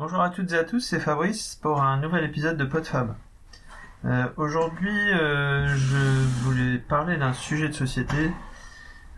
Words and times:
Bonjour 0.00 0.22
à 0.22 0.30
toutes 0.30 0.50
et 0.52 0.58
à 0.58 0.64
tous, 0.64 0.80
c'est 0.80 0.98
Fabrice 0.98 1.58
pour 1.60 1.82
un 1.82 1.98
nouvel 1.98 2.24
épisode 2.24 2.56
de 2.56 2.64
PodFab. 2.64 3.14
Euh, 4.06 4.28
Aujourd'hui, 4.38 4.88
euh, 5.12 5.68
je 5.76 5.98
voulais 6.42 6.78
parler 6.78 7.18
d'un 7.18 7.34
sujet 7.34 7.68
de 7.68 7.74
société, 7.74 8.32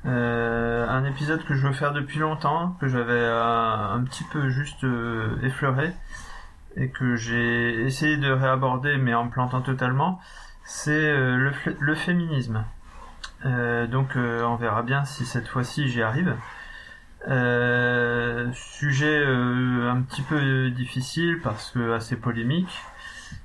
euh, 0.06 0.88
un 0.88 1.04
épisode 1.04 1.44
que 1.44 1.54
je 1.54 1.68
veux 1.68 1.72
faire 1.72 1.92
depuis 1.92 2.18
longtemps, 2.18 2.76
que 2.80 2.88
j'avais 2.88 3.24
un, 3.24 4.02
petit 4.02 4.24
peu 4.24 4.48
juste 4.48 4.84
effleuré 5.44 5.92
et 6.74 6.88
que 6.88 7.14
j'ai 7.14 7.82
essayé 7.82 8.16
de 8.16 8.32
réaborder 8.32 8.98
mais 8.98 9.14
en 9.14 9.28
plantant 9.28 9.62
totalement, 9.62 10.18
c'est 10.64 11.12
le, 11.12 11.52
le 11.78 11.94
féminisme. 11.94 12.64
Donc 13.44 14.16
on 14.16 14.56
verra 14.56 14.82
bien 14.82 15.04
si 15.04 15.26
cette 15.26 15.46
fois-ci 15.46 15.86
j'y 15.86 16.02
arrive. 16.02 16.34
Euh, 17.28 18.50
sujet 18.52 19.22
euh, 19.24 19.90
un 19.90 20.02
petit 20.02 20.22
peu 20.22 20.70
difficile 20.70 21.40
parce 21.42 21.70
que 21.70 21.92
assez 21.92 22.16
polémique. 22.16 22.80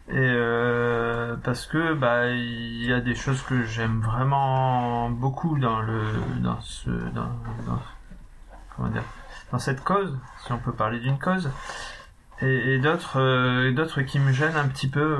Et 0.09 0.15
euh, 0.15 1.35
parce 1.43 1.67
que 1.67 1.93
bah 1.93 2.29
il 2.29 2.85
y 2.85 2.93
a 2.93 3.01
des 3.01 3.13
choses 3.13 3.41
que 3.41 3.63
j'aime 3.63 4.01
vraiment 4.01 5.09
beaucoup 5.09 5.59
dans 5.59 5.81
le 5.81 6.01
dans 6.39 6.59
ce 6.61 6.89
dans, 6.89 7.29
comment 8.75 8.87
dire 8.87 9.03
dans 9.51 9.59
cette 9.59 9.83
cause 9.83 10.17
si 10.45 10.51
on 10.53 10.57
peut 10.57 10.71
parler 10.71 10.99
d'une 10.99 11.19
cause. 11.19 11.51
Et, 12.41 12.79
euh, 13.15 13.71
d'autres 13.73 14.01
qui 14.03 14.19
me 14.19 14.31
gênent 14.31 14.55
un 14.55 14.67
petit 14.67 14.87
peu 14.87 15.17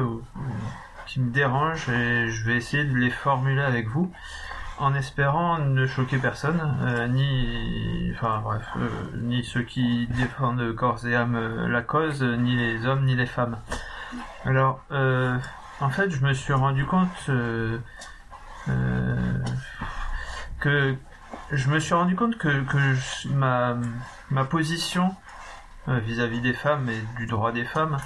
qui 1.06 1.20
me 1.20 1.32
dérangent 1.32 1.90
et 1.90 2.30
je 2.30 2.46
vais 2.46 2.56
essayer 2.56 2.84
de 2.86 2.96
les 2.96 3.10
formuler 3.10 3.62
avec 3.62 3.88
vous 3.88 4.12
en 4.80 4.94
espérant 4.94 5.58
ne 5.60 5.86
choquer 5.88 6.18
personne, 6.18 6.62
euh, 6.82 7.08
ni, 7.08 8.12
enfin 8.14 8.42
bref, 8.44 8.66
euh, 8.78 8.90
ni 9.16 9.44
ceux 9.44 9.64
qui 9.64 10.08
défendent 10.08 10.76
corps 10.76 11.06
et 11.06 11.16
âme 11.16 11.36
euh, 11.36 11.68
la 11.68 11.82
cause, 11.82 12.22
ni 12.24 12.56
les 12.56 12.86
hommes, 12.86 13.06
ni 13.06 13.16
les 13.16 13.26
femmes. 13.26 13.58
Alors, 14.46 14.82
en 14.92 15.90
fait, 15.90 16.10
je 16.10 16.24
me 16.24 16.34
suis 16.34 16.54
rendu 16.54 16.86
compte 16.86 17.10
que 20.60 20.96
je 21.52 21.70
me 21.70 21.80
suis 21.80 21.94
rendu 21.94 22.16
compte 22.16 22.38
que, 22.38 22.64
que 22.64 23.28
ma, 23.34 23.76
ma 24.30 24.46
position 24.46 25.14
vis-à-vis 25.88 26.40
des 26.40 26.54
femmes 26.54 26.88
et 26.90 27.02
du 27.18 27.26
droit 27.26 27.52
des 27.52 27.66
femmes 27.66 27.98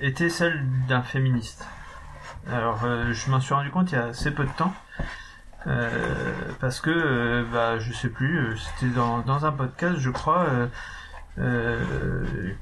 était 0.00 0.28
celle 0.28 0.64
d'un 0.86 1.02
féministe. 1.02 1.66
Alors, 2.48 2.78
je 3.10 3.30
m'en 3.30 3.40
suis 3.40 3.54
rendu 3.54 3.70
compte 3.70 3.90
il 3.90 3.96
y 3.96 3.98
a 3.98 4.06
assez 4.06 4.30
peu 4.30 4.44
de 4.44 4.52
temps. 4.52 4.72
Euh, 5.66 6.52
parce 6.60 6.80
que 6.80 6.90
euh, 6.90 7.44
bah 7.52 7.78
je 7.80 7.92
sais 7.92 8.08
plus 8.08 8.38
euh, 8.38 8.56
c'était 8.56 8.92
dans, 8.92 9.18
dans 9.18 9.46
un 9.46 9.50
podcast 9.52 9.98
je 9.98 10.10
crois 10.10 10.46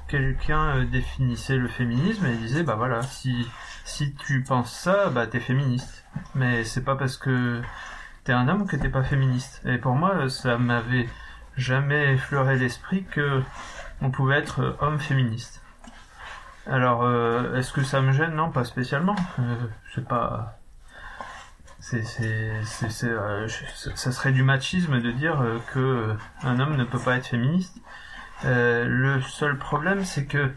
quelqu'un 0.09 0.84
définissait 0.84 1.56
le 1.56 1.69
féminisme 1.69 2.25
et 2.27 2.34
disait 2.36 2.62
bah 2.62 2.77
voilà 2.77 3.03
si 3.03 3.47
si 3.84 4.14
tu 4.14 4.42
penses 4.42 4.73
ça 4.73 5.11
bah 5.11 5.27
t'es 5.27 5.41
féministe. 5.41 6.05
Mais 6.34 6.64
c'est 6.64 6.83
pas 6.83 6.97
parce 6.97 7.17
que 7.17 7.61
t'es 8.25 8.33
un 8.33 8.48
homme 8.48 8.67
que 8.67 8.77
t'es 8.77 8.89
pas 8.89 9.03
féministe. 9.03 9.61
Et 9.67 9.79
pour 9.79 9.95
moi 9.95 10.29
ça 10.29 10.56
m'avait 10.58 11.08
jamais 11.56 12.14
effleuré 12.14 12.56
l'esprit 12.56 13.05
que 13.05 13.42
on 14.01 14.11
pouvait 14.11 14.39
être 14.39 14.77
homme 14.81 14.98
féministe. 14.98 15.62
Alors 16.67 17.06
est-ce 17.55 17.73
que 17.73 17.84
ça 17.84 18.01
me 18.01 18.12
gêne? 18.12 18.34
Non 18.34 18.51
pas 18.51 18.64
spécialement. 18.64 19.17
Euh, 19.39 19.67
c'est 19.95 20.08
pas 20.08 20.58
c'est, 21.85 23.05
euh, 23.05 23.49
ça 23.95 24.13
serait 24.13 24.33
du 24.33 24.43
machisme 24.43 25.01
de 25.01 25.11
dire 25.11 25.41
euh, 25.43 25.59
que 25.73 25.79
euh, 25.79 26.15
un 26.43 26.59
homme 26.59 26.77
ne 26.77 26.85
peut 26.85 26.99
pas 26.99 27.17
être 27.17 27.27
féministe. 27.27 27.77
Euh, 28.47 28.87
le 28.89 29.21
seul 29.21 29.59
problème, 29.59 30.05
c'est 30.05 30.25
que 30.25 30.51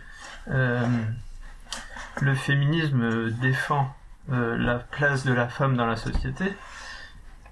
le 2.21 2.33
féminisme 2.33 3.29
défend 3.31 3.93
la 4.29 4.79
place 4.79 5.25
de 5.25 5.33
la 5.33 5.49
femme 5.49 5.75
dans 5.75 5.85
la 5.85 5.97
société, 5.97 6.53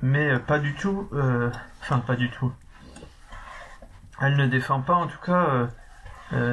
mais 0.02 0.40
pas 0.40 0.60
du 0.60 0.74
tout. 0.74 1.10
Enfin, 1.82 2.00
pas 2.00 2.16
du 2.16 2.30
tout. 2.30 2.54
Elle 4.22 4.38
ne 4.38 4.48
défend 4.48 4.80
pas, 4.82 4.96
en 4.96 5.08
tout 5.08 5.20
cas, 5.20 5.68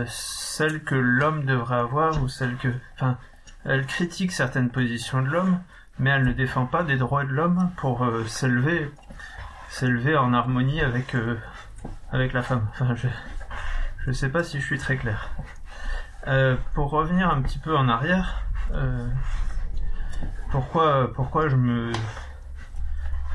celle 0.06 0.82
que 0.82 0.96
l'homme 0.96 1.44
devrait 1.44 1.76
avoir 1.76 2.20
ou 2.22 2.28
celle 2.28 2.56
que. 2.56 2.68
Enfin, 2.96 3.18
elle 3.64 3.86
critique 3.86 4.32
certaines 4.32 4.70
positions 4.70 5.22
de 5.22 5.28
l'homme 5.28 5.60
mais 5.98 6.10
elle 6.10 6.24
ne 6.24 6.32
défend 6.32 6.66
pas 6.66 6.82
des 6.82 6.96
droits 6.96 7.24
de 7.24 7.30
l'homme 7.30 7.70
pour 7.76 8.04
euh, 8.04 8.24
s'élever 8.26 8.90
en 10.16 10.32
harmonie 10.32 10.80
avec 10.80 11.14
euh, 11.14 11.38
la 12.12 12.42
femme. 12.42 12.66
Je 12.96 13.08
je 14.04 14.10
sais 14.10 14.28
pas 14.28 14.42
si 14.42 14.60
je 14.60 14.66
suis 14.66 14.78
très 14.78 14.96
clair. 14.96 15.30
Euh, 16.26 16.56
pour 16.74 16.90
revenir 16.90 17.30
un 17.30 17.40
petit 17.42 17.58
peu 17.58 17.76
en 17.76 17.88
arrière, 17.88 18.42
pourquoi 20.50 21.48
je 21.48 21.56
me 21.56 21.92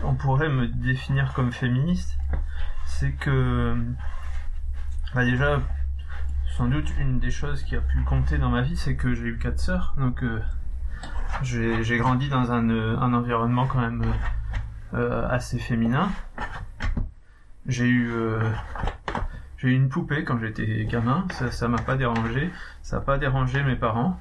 on 0.04 0.14
pourrait 0.16 0.50
me 0.50 0.68
définir 0.68 1.34
comme 1.34 1.52
féministe, 1.52 2.18
c'est 2.86 3.14
que 3.14 3.76
bah 5.16 5.26
déjà 5.26 5.60
sans 6.58 6.68
doute 6.68 6.92
une 7.00 7.20
des 7.20 7.32
choses 7.32 7.64
qui 7.64 7.76
a 7.76 7.82
pu 7.82 8.04
compter 8.04 8.38
dans 8.38 8.50
ma 8.50 8.62
vie, 8.62 8.76
c'est 8.76 8.96
que 8.96 9.14
j'ai 9.14 9.26
eu 9.26 9.38
quatre 9.38 9.60
sœurs, 9.60 9.96
j'ai 11.44 11.98
grandi 11.98 12.30
dans 12.30 12.52
un, 12.52 12.70
euh, 12.70 12.98
un 12.98 13.14
environnement 13.14 13.68
quand 13.68 13.80
même 13.80 14.04
euh, 14.04 14.98
euh, 14.98 15.28
assez 15.30 15.60
féminin. 15.60 16.10
J'ai 17.66 17.86
eu 17.88 18.12
euh, 18.12 18.40
j'ai 19.58 19.70
eu 19.70 19.74
une 19.74 19.90
poupée 19.90 20.24
quand 20.24 20.40
j'étais 20.40 20.86
gamin, 20.86 21.28
ça 21.52 21.68
m'a 21.68 21.80
pas 21.80 21.98
dérangé, 21.98 22.52
ça 22.82 22.98
a 22.98 23.02
pas 23.02 23.18
dérangé 23.18 23.64
mes 23.64 23.76
parents 23.76 24.20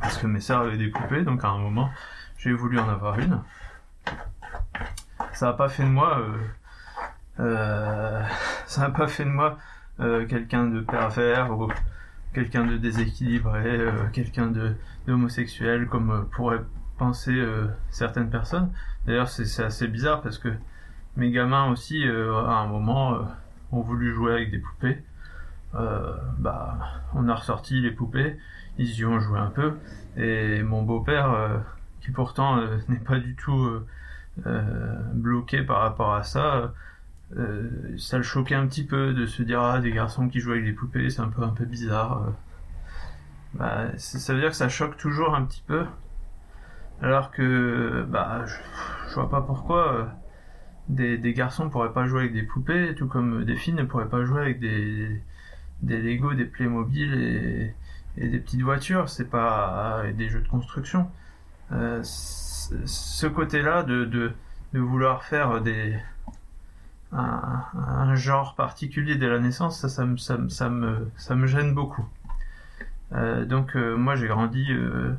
parce 0.00 0.18
que 0.18 0.26
mes 0.26 0.40
sœurs 0.40 0.62
avaient 0.62 0.76
des 0.76 0.88
poupées, 0.88 1.22
donc 1.22 1.44
à 1.44 1.48
un 1.48 1.58
moment 1.58 1.90
j'ai 2.36 2.52
voulu 2.52 2.78
en 2.78 2.88
avoir 2.88 3.18
une. 3.18 3.40
Ça 5.32 5.50
a 5.50 5.52
pas 5.52 5.68
fait 5.68 5.84
de 5.84 5.88
moi 5.88 6.18
euh, 6.18 6.38
euh, 7.40 8.22
ça 8.66 8.84
a 8.84 8.90
pas 8.90 9.06
fait 9.06 9.24
de 9.24 9.30
moi 9.30 9.58
quelqu'un 9.98 10.66
de 10.66 10.80
pervers 10.80 11.48
quelqu'un 12.32 12.66
de 12.66 12.76
déséquilibré, 12.76 13.64
euh, 13.66 14.08
quelqu'un 14.12 14.52
d'homosexuel 15.06 15.86
comme 15.86 16.10
euh, 16.10 16.22
pourraient 16.32 16.62
penser 16.98 17.34
euh, 17.34 17.66
certaines 17.90 18.30
personnes. 18.30 18.70
D'ailleurs, 19.06 19.28
c'est 19.28 19.62
assez 19.62 19.88
bizarre 19.88 20.22
parce 20.22 20.38
que 20.38 20.48
mes 21.16 21.30
gamins 21.30 21.70
aussi, 21.70 22.04
à 22.04 22.58
un 22.58 22.66
moment, 22.66 23.18
ont 23.70 23.80
voulu 23.82 24.14
jouer 24.14 24.32
avec 24.32 24.50
des 24.50 24.58
poupées. 24.58 25.02
Bah, 25.74 26.78
on 27.14 27.28
a 27.28 27.34
ressorti 27.34 27.80
les 27.80 27.90
poupées, 27.90 28.38
ils 28.78 28.94
y 28.94 29.04
ont 29.04 29.18
joué 29.18 29.38
un 29.38 29.50
peu, 29.50 29.74
et 30.16 30.62
mon 30.62 30.82
beau-père, 30.82 31.64
qui 32.00 32.12
pourtant 32.12 32.62
n'est 32.88 32.96
pas 32.96 33.18
du 33.18 33.34
tout 33.34 33.68
bloqué 35.12 35.62
par 35.62 35.80
rapport 35.80 36.14
à 36.14 36.22
ça, 36.22 36.72
euh, 37.36 37.96
ça 37.98 38.18
le 38.18 38.22
choquait 38.22 38.54
un 38.54 38.66
petit 38.66 38.84
peu 38.84 39.14
de 39.14 39.26
se 39.26 39.42
dire 39.42 39.62
ah 39.62 39.80
des 39.80 39.90
garçons 39.92 40.28
qui 40.28 40.40
jouent 40.40 40.52
avec 40.52 40.64
des 40.64 40.72
poupées, 40.72 41.08
c'est 41.10 41.20
un 41.20 41.28
peu 41.28 41.42
un 41.42 41.50
peu 41.50 41.64
bizarre. 41.64 42.24
euh. 42.24 42.30
Bah, 43.54 43.98
ça 43.98 44.34
veut 44.34 44.40
dire 44.40 44.50
que 44.50 44.56
ça 44.56 44.68
choque 44.68 44.96
toujours 44.96 45.34
un 45.34 45.44
petit 45.44 45.62
peu. 45.66 45.84
Alors 47.02 47.30
que, 47.30 48.06
bah, 48.08 48.44
je, 48.46 49.14
vois 49.14 49.28
pas 49.28 49.42
pourquoi 49.42 49.92
euh, 49.94 50.04
des, 50.88 51.18
des 51.18 51.32
garçons 51.34 51.68
pourraient 51.68 51.92
pas 51.92 52.06
jouer 52.06 52.20
avec 52.20 52.32
des 52.32 52.42
poupées, 52.44 52.94
tout 52.94 53.06
comme 53.08 53.44
des 53.44 53.56
filles 53.56 53.74
ne 53.74 53.84
pourraient 53.84 54.08
pas 54.08 54.24
jouer 54.24 54.40
avec 54.40 54.60
des, 54.60 55.22
des 55.82 56.00
Lego, 56.00 56.34
des 56.34 56.44
Playmobil 56.44 57.14
et, 57.14 58.28
des 58.28 58.38
petites 58.38 58.62
voitures. 58.62 59.08
C'est 59.08 59.30
pas 59.30 60.04
des 60.14 60.28
jeux 60.28 60.40
de 60.42 60.48
construction. 60.48 61.10
Ce 62.04 63.26
côté-là 63.26 63.82
de, 63.82 64.04
de, 64.04 64.32
de 64.74 64.80
vouloir 64.80 65.24
faire 65.24 65.60
des 65.60 65.96
un, 67.12 68.14
genre 68.14 68.54
particulier 68.54 69.16
dès 69.16 69.28
la 69.28 69.38
naissance, 69.38 69.80
ça, 69.80 69.88
ça, 69.88 70.04
me, 70.04 70.16
ça, 70.16 70.38
ça, 70.48 70.68
me, 70.68 71.10
ça 71.16 71.34
me 71.34 71.46
gêne 71.46 71.74
beaucoup. 71.74 72.06
Euh, 73.14 73.44
donc 73.44 73.76
euh, 73.76 73.94
moi 73.96 74.16
j'ai 74.16 74.26
grandi 74.26 74.66
euh, 74.70 75.12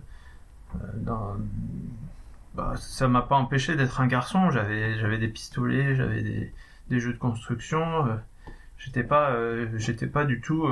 dans 0.95 1.35
bah, 2.55 2.73
ça 2.77 3.07
m'a 3.07 3.21
pas 3.21 3.35
empêché 3.35 3.75
d'être 3.75 4.01
un 4.01 4.07
garçon 4.07 4.49
j'avais 4.49 5.17
des 5.17 5.27
pistolets 5.27 5.95
j'avais 5.95 6.21
des, 6.23 6.53
des 6.89 6.99
jeux 6.99 7.13
de 7.13 7.17
construction 7.19 8.19
j'étais 8.77 9.03
pas 9.03 9.35
j'étais 9.75 10.07
pas 10.07 10.25
du 10.25 10.41
tout 10.41 10.67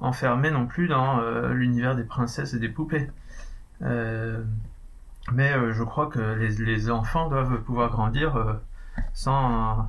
enfermé 0.00 0.50
non 0.50 0.66
plus 0.66 0.88
dans 0.88 1.20
l'univers 1.50 1.94
des 1.96 2.04
princesses 2.04 2.54
et 2.54 2.58
des 2.58 2.68
poupées 2.68 3.10
mais 3.80 5.54
je 5.72 5.82
crois 5.82 6.06
que 6.06 6.34
les, 6.34 6.90
enfants 6.90 7.28
doivent 7.28 7.62
pouvoir 7.62 7.90
grandir 7.90 8.58
sans 9.14 9.88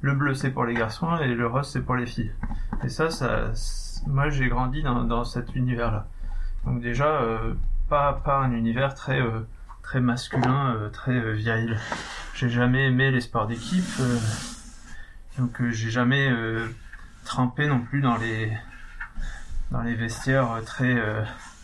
le 0.00 0.14
bleu 0.14 0.34
c'est 0.34 0.50
pour 0.50 0.64
les 0.64 0.74
garçons 0.74 1.16
et 1.18 1.34
le 1.34 1.46
rose 1.46 1.68
c'est 1.70 1.82
pour 1.82 1.96
les 1.96 2.06
filles. 2.06 2.32
Et 2.84 2.88
ça 2.88 3.10
ça 3.10 3.52
moi 4.06 4.30
j'ai 4.30 4.48
grandi 4.48 4.82
dans, 4.82 5.24
cet 5.24 5.54
univers 5.54 5.90
là 5.92 6.06
donc 6.64 6.80
déjà 6.80 7.06
euh, 7.06 7.54
pas 7.88 8.14
pas 8.24 8.38
un 8.38 8.52
univers 8.52 8.94
très 8.94 9.20
euh, 9.20 9.46
très 9.82 10.00
masculin 10.00 10.74
euh, 10.74 10.88
très 10.88 11.32
viril. 11.32 11.78
J'ai 12.34 12.48
jamais 12.48 12.86
aimé 12.86 13.10
les 13.10 13.20
sports 13.20 13.46
d'équipe 13.46 14.00
donc 15.38 15.62
j'ai 15.70 15.90
jamais 15.90 16.32
trempé 17.24 17.66
non 17.66 17.80
plus 17.80 18.00
dans 18.00 18.16
les 18.16 18.52
dans 19.70 19.82
les 19.82 19.94
vestiaires 19.94 20.48
très 20.64 20.96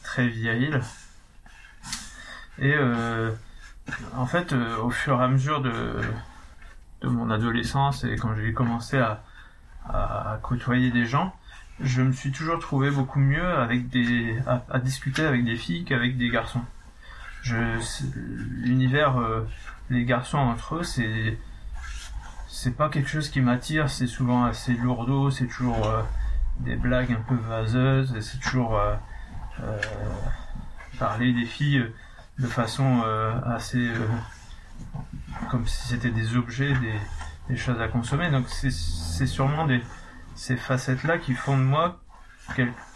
très 0.03 0.29
virils. 0.29 0.81
Et 2.59 2.75
en 4.15 4.27
fait, 4.27 4.55
au 4.83 4.91
fur 4.91 5.21
et 5.21 5.25
à 5.25 5.29
mesure 5.29 5.61
de 5.61 5.73
de 7.03 7.09
mon 7.09 7.31
adolescence 7.31 8.05
et 8.05 8.17
quand 8.17 8.35
j'ai 8.35 8.53
commencé 8.53 8.99
à, 8.99 9.23
à, 9.89 10.39
côtoyer 10.43 10.91
des 10.91 11.07
gens, 11.07 11.35
je 11.81 12.03
me 12.03 12.13
suis 12.13 12.33
toujours 12.33 12.59
trouvé 12.59 12.91
beaucoup 12.91 13.19
mieux 13.19 13.47
avec 13.47 13.85
à, 14.47 14.79
discuter 14.79 15.25
avec 15.25 15.45
des 15.45 15.57
filles 15.57 15.85
qu'avec 15.85 16.17
des 16.17 16.31
garçons. 16.31 16.63
L'univers 17.45 19.21
euh, 19.21 19.47
les 19.89 20.05
garçons 20.05 20.39
entre 20.39 20.77
eux 20.77 20.83
c'est 20.83 21.39
c'est 22.49 22.75
pas 22.75 22.89
quelque 22.89 23.09
chose 23.09 23.29
qui 23.29 23.41
m'attire, 23.41 23.89
c'est 23.91 24.07
souvent 24.07 24.45
assez 24.45 24.73
lourdeau, 24.73 25.31
c'est 25.31 25.47
toujours 25.47 25.87
euh, 25.87 26.03
des 26.61 26.75
blagues 26.75 27.13
un 27.13 27.23
peu 27.29 27.37
vaseuses, 27.37 28.19
c'est 28.21 28.41
toujours 28.41 28.81
euh, 28.81 28.97
parler 30.99 31.33
des 31.35 31.45
filles 31.45 31.85
de 32.39 32.47
façon 32.47 33.03
assez 33.45 33.91
comme 35.51 35.67
si 35.67 35.89
c'était 35.89 36.11
des 36.11 36.37
objets, 36.37 36.73
des, 37.49 37.57
choses 37.57 37.81
à 37.81 37.89
consommer. 37.89 38.31
Donc 38.31 38.49
c'est 38.49 39.27
sûrement 39.27 39.67
ces 40.35 40.57
facettes-là 40.57 41.19
qui 41.19 41.35
font 41.35 41.57
de 41.57 41.63
moi 41.63 42.01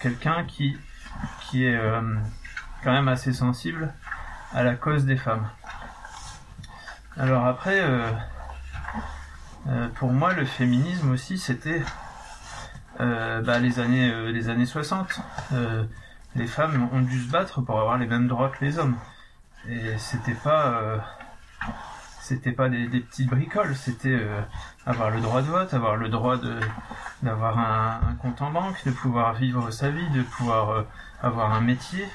quelqu'un 0.01 0.45
qui, 0.45 0.77
qui 1.41 1.65
est 1.65 1.77
euh, 1.77 2.01
quand 2.83 2.93
même 2.93 3.09
assez 3.09 3.33
sensible 3.33 3.93
à 4.53 4.63
la 4.63 4.75
cause 4.75 5.05
des 5.05 5.17
femmes. 5.17 5.49
Alors 7.17 7.47
après, 7.47 7.81
euh, 7.81 8.11
euh, 9.69 9.89
pour 9.97 10.13
moi, 10.13 10.33
le 10.33 10.45
féminisme 10.45 11.11
aussi, 11.11 11.39
c'était 11.39 11.83
bah, 12.99 13.59
les 13.59 13.81
années 13.81 14.31
les 14.31 14.51
années 14.51 14.67
60. 14.67 15.21
les 16.37 16.47
femmes 16.47 16.91
ont 16.93 17.01
dû 17.01 17.19
se 17.23 17.31
battre 17.31 17.63
pour 17.63 17.81
avoir 17.81 17.97
les 17.97 18.07
mêmes 18.07 18.29
droits 18.29 18.51
que 18.51 18.63
les 18.63 18.79
hommes. 18.79 18.97
Et 19.67 19.97
c'était 19.97 20.35
pas 20.35 21.03
c'était 22.31 22.53
pas 22.53 22.69
des, 22.69 22.87
petites 22.87 23.29
bricoles, 23.29 23.75
c'était 23.75 24.15
euh, 24.15 24.41
avoir 24.87 25.11
le 25.11 25.21
droit 25.21 25.43
de 25.43 25.49
vote, 25.49 25.75
avoir 25.75 25.97
le 25.97 26.09
droit 26.09 26.37
de 26.37 26.61
d'avoir 27.25 27.59
un, 27.59 28.15
compte 28.23 28.41
en 28.41 28.53
banque, 28.53 28.85
de 28.87 28.93
pouvoir 28.93 29.35
vivre 29.35 29.73
sa 29.73 29.91
vie, 29.91 30.09
de 30.11 30.23
pouvoir 30.23 30.71
euh, 30.71 30.83
avoir 31.23 31.53
un 31.53 31.61
métier 31.61 32.07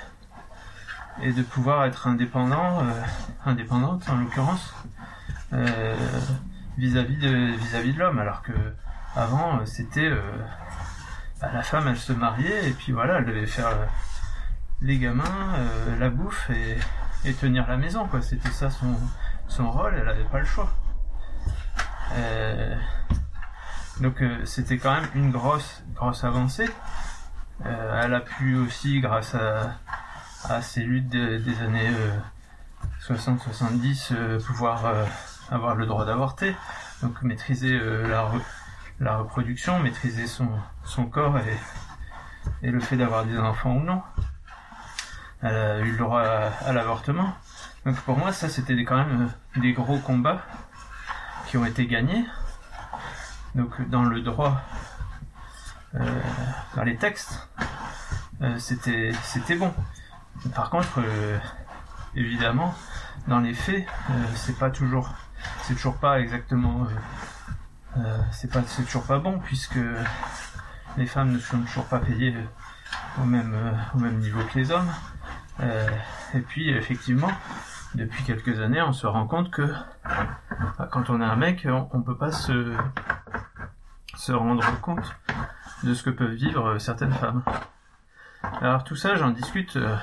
et 1.21 1.33
de 1.33 1.41
pouvoir 1.41 1.83
être 1.83 2.07
indépendant, 2.07 2.79
euh, 2.79 3.01
indépendante 3.45 4.07
en 4.07 4.15
l'occurrence, 4.15 4.73
vis-à-vis 6.77 7.17
de 7.17 7.57
vis-à-vis 7.57 7.93
de 7.93 7.99
l'homme, 7.99 8.19
alors 8.19 8.41
que 8.41 8.53
avant 9.17 9.65
c'était 9.65 10.09
bah, 11.41 11.49
la 11.53 11.61
femme 11.61 11.89
elle 11.89 11.97
se 11.97 12.13
mariait 12.13 12.69
et 12.69 12.71
puis 12.71 12.93
voilà 12.93 13.17
elle 13.17 13.25
devait 13.25 13.47
faire 13.47 13.71
les 14.81 14.97
gamins, 14.97 15.57
la 15.99 16.09
bouffe 16.09 16.49
et, 16.51 17.33
tenir 17.33 17.67
la 17.67 17.75
maison 17.77 18.07
quoi, 18.07 18.21
c'était 18.21 18.51
ça 18.51 18.69
son 18.69 18.95
son 19.47 19.71
rôle, 19.71 19.93
elle 19.97 20.05
n'avait 20.05 20.23
pas 20.25 20.39
le 20.39 20.45
choix. 20.45 20.69
Euh, 22.13 22.75
donc 23.99 24.21
euh, 24.21 24.45
c'était 24.45 24.77
quand 24.77 24.93
même 24.93 25.09
une 25.15 25.31
grosse, 25.31 25.83
grosse 25.93 26.23
avancée. 26.23 26.69
Euh, 27.65 28.01
elle 28.03 28.13
a 28.13 28.19
pu 28.21 28.55
aussi, 28.55 28.99
grâce 28.99 29.35
à, 29.35 30.61
ces 30.61 30.81
luttes 30.81 31.09
des 31.09 31.61
années 31.63 31.91
60-70, 33.01 34.39
pouvoir 34.45 34.83
avoir 35.49 35.73
le 35.73 35.87
droit 35.87 36.05
d'avorter, 36.05 36.55
donc 37.01 37.19
maîtriser 37.23 37.79
la, 38.99 39.17
reproduction, 39.17 39.79
maîtriser 39.79 40.27
son, 40.27 41.05
corps 41.07 41.39
et, 41.39 41.57
et 42.61 42.69
le 42.69 42.79
fait 42.79 42.95
d'avoir 42.95 43.25
des 43.25 43.39
enfants 43.39 43.71
ou 43.71 43.81
non. 43.81 44.03
Elle 45.41 45.55
a 45.55 45.79
eu 45.79 45.91
le 45.93 45.97
droit 45.97 46.21
à 46.21 46.71
l'avortement. 46.73 47.33
Donc 47.85 47.97
pour 48.01 48.17
moi, 48.17 48.33
ça 48.33 48.49
c'était 48.49 48.75
quand 48.83 48.97
même 48.97 49.29
euh, 49.57 49.61
des 49.61 49.73
gros 49.73 49.99
combats 49.99 50.41
qui 51.47 51.57
ont 51.57 51.65
été 51.65 51.85
gagnés. 51.85 52.25
Donc 53.53 53.87
dans 53.89 54.03
le 54.03 54.21
droit, 54.21 54.59
euh, 55.93 56.21
dans 56.75 56.83
les 56.83 56.97
textes, 56.97 57.47
euh, 58.41 58.57
c'était 58.57 59.55
bon. 59.55 59.71
Par 60.55 60.69
contre, 60.71 60.99
évidemment, 62.15 62.75
dans 63.27 63.39
les 63.39 63.53
faits, 63.53 63.87
c'est 64.33 64.57
pas 64.57 64.69
toujours, 64.69 65.13
c'est 65.63 65.75
toujours 65.75 65.95
pas 65.95 66.19
exactement, 66.19 66.87
c'est 68.31 68.51
c'est 68.67 68.83
toujours 68.83 69.05
pas 69.05 69.19
bon 69.19 69.39
puisque 69.39 69.79
les 70.97 71.05
femmes 71.05 71.31
ne 71.31 71.39
sont 71.39 71.59
toujours 71.59 71.85
pas 71.85 71.99
payées 71.99 72.35
au 73.21 73.23
même 73.23 73.55
au 73.95 73.99
même 73.99 74.19
niveau 74.19 74.41
que 74.51 74.59
les 74.59 74.71
hommes. 74.71 74.91
et 75.61 76.41
puis 76.41 76.69
effectivement, 76.69 77.31
depuis 77.95 78.23
quelques 78.23 78.59
années, 78.59 78.81
on 78.81 78.93
se 78.93 79.07
rend 79.07 79.27
compte 79.27 79.51
que 79.51 79.67
quand 80.91 81.09
on 81.09 81.21
est 81.21 81.25
un 81.25 81.35
mec, 81.35 81.67
on, 81.69 81.97
ne 81.97 82.03
peut 82.03 82.17
pas 82.17 82.31
se, 82.31 82.75
rendre 84.29 84.63
compte 84.81 85.15
de 85.83 85.93
ce 85.93 86.03
que 86.03 86.09
peuvent 86.09 86.33
vivre 86.33 86.77
certaines 86.77 87.13
femmes. 87.13 87.43
Alors 88.61 88.83
tout 88.83 88.95
ça, 88.95 89.15
j'en 89.15 89.31
discute 89.31 89.77
euh, 89.77 89.95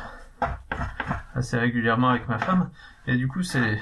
assez 1.35 1.59
régulièrement 1.59 2.11
avec 2.11 2.29
ma 2.29 2.39
femme, 2.39 2.71
et 3.07 3.17
du 3.17 3.29
coup 3.29 3.43
c'est 3.43 3.81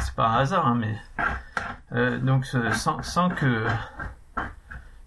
c'est 0.00 0.14
pas 0.14 0.28
un 0.28 0.36
hasard, 0.38 0.66
hein, 0.66 0.76
mais 0.78 0.96
euh, 1.92 2.18
donc 2.18 2.46
sans, 2.46 3.28
que 3.30 3.66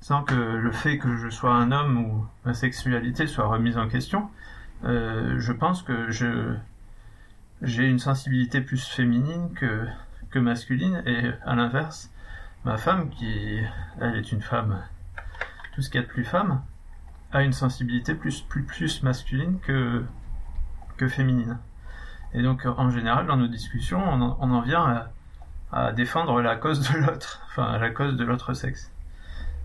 sans 0.01 0.23
que 0.23 0.35
le 0.35 0.71
fait 0.71 0.97
que 0.97 1.15
je 1.17 1.29
sois 1.29 1.53
un 1.53 1.71
homme 1.71 1.97
ou 1.97 2.27
ma 2.45 2.53
sexualité 2.53 3.27
soit 3.27 3.47
remise 3.47 3.77
en 3.77 3.87
question, 3.87 4.29
euh, 4.83 5.35
je 5.39 5.51
pense 5.51 5.81
que 5.81 6.11
je 6.11 6.55
j'ai 7.61 7.85
une 7.85 7.99
sensibilité 7.99 8.61
plus 8.61 8.85
féminine 8.87 9.53
que, 9.53 9.85
que 10.29 10.39
masculine 10.39 11.01
et 11.05 11.31
à 11.45 11.55
l'inverse, 11.55 12.11
ma 12.65 12.77
femme 12.77 13.09
qui 13.09 13.59
elle 14.01 14.15
est 14.15 14.31
une 14.31 14.41
femme 14.41 14.83
tout 15.73 15.81
ce 15.81 15.89
qu'il 15.89 15.99
y 15.99 16.03
a 16.03 16.07
de 16.07 16.11
plus 16.11 16.23
femme 16.23 16.61
a 17.31 17.43
une 17.43 17.53
sensibilité 17.53 18.15
plus 18.15 18.41
plus 18.41 18.63
plus 18.63 19.03
masculine 19.03 19.59
que 19.59 20.03
que 20.97 21.07
féminine. 21.07 21.57
Et 22.33 22.41
donc 22.41 22.65
en 22.65 22.89
général 22.89 23.27
dans 23.27 23.37
nos 23.37 23.47
discussions 23.47 24.01
on 24.01 24.21
en, 24.21 24.61
vient 24.61 25.09
à, 25.71 25.87
à, 25.87 25.91
défendre 25.91 26.41
la 26.41 26.55
cause 26.55 26.79
de 26.89 26.97
l'autre, 26.99 27.41
enfin 27.49 27.77
la 27.77 27.89
cause 27.89 28.15
de 28.15 28.23
l'autre 28.23 28.53
sexe. 28.53 28.91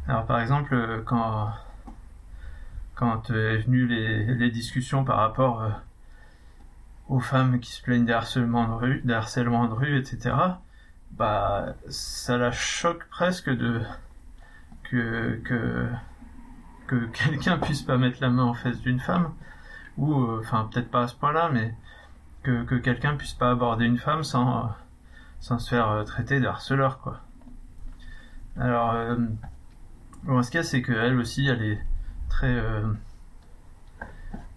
Alors 0.08 0.26
par 0.26 0.40
exemple 0.40 1.02
quand 1.06 1.52
quand 2.96 3.30
est 3.30 3.58
venu 3.58 3.86
les, 3.86 4.34
les 4.34 4.50
discussions 4.50 5.04
par 5.04 5.18
rapport 5.18 5.62
euh, 5.62 5.70
aux 7.10 7.20
femmes 7.20 7.58
qui 7.58 7.72
se 7.72 7.82
plaignent 7.82 8.06
des 8.06 8.12
harcèlements 8.12 8.68
de 8.68 8.72
rue, 8.72 9.00
des 9.04 9.12
de 9.14 9.74
rue, 9.74 9.98
etc. 9.98 10.36
Bah, 11.10 11.74
ça 11.88 12.38
la 12.38 12.52
choque 12.52 13.04
presque 13.10 13.50
de 13.50 13.82
que 14.84 15.40
que 15.44 15.88
que 16.86 17.06
quelqu'un 17.12 17.58
puisse 17.58 17.82
pas 17.82 17.98
mettre 17.98 18.18
la 18.20 18.30
main 18.30 18.44
en 18.44 18.54
face 18.54 18.80
d'une 18.80 19.00
femme 19.00 19.34
ou 19.98 20.14
euh, 20.14 20.40
enfin 20.40 20.68
peut-être 20.72 20.90
pas 20.90 21.02
à 21.02 21.08
ce 21.08 21.16
point-là, 21.16 21.50
mais 21.52 21.74
que 22.44 22.62
que 22.64 22.76
quelqu'un 22.76 23.16
puisse 23.16 23.34
pas 23.34 23.50
aborder 23.50 23.86
une 23.86 23.98
femme 23.98 24.22
sans 24.22 24.70
sans 25.40 25.58
se 25.58 25.70
faire 25.70 25.90
euh, 25.90 26.04
traiter 26.04 26.38
de 26.40 26.46
harceleur 26.46 27.00
quoi. 27.00 27.20
Alors 28.56 28.92
euh, 28.92 29.16
bon, 30.22 30.42
ce 30.44 30.56
a 30.56 30.62
c'est 30.62 30.82
qu'elle 30.82 31.16
aussi 31.16 31.48
elle 31.48 31.62
est 31.62 31.84
très 32.28 32.56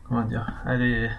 comment 0.03 0.24
dire, 0.24 0.53
elle 0.67 0.83
est 0.83 1.10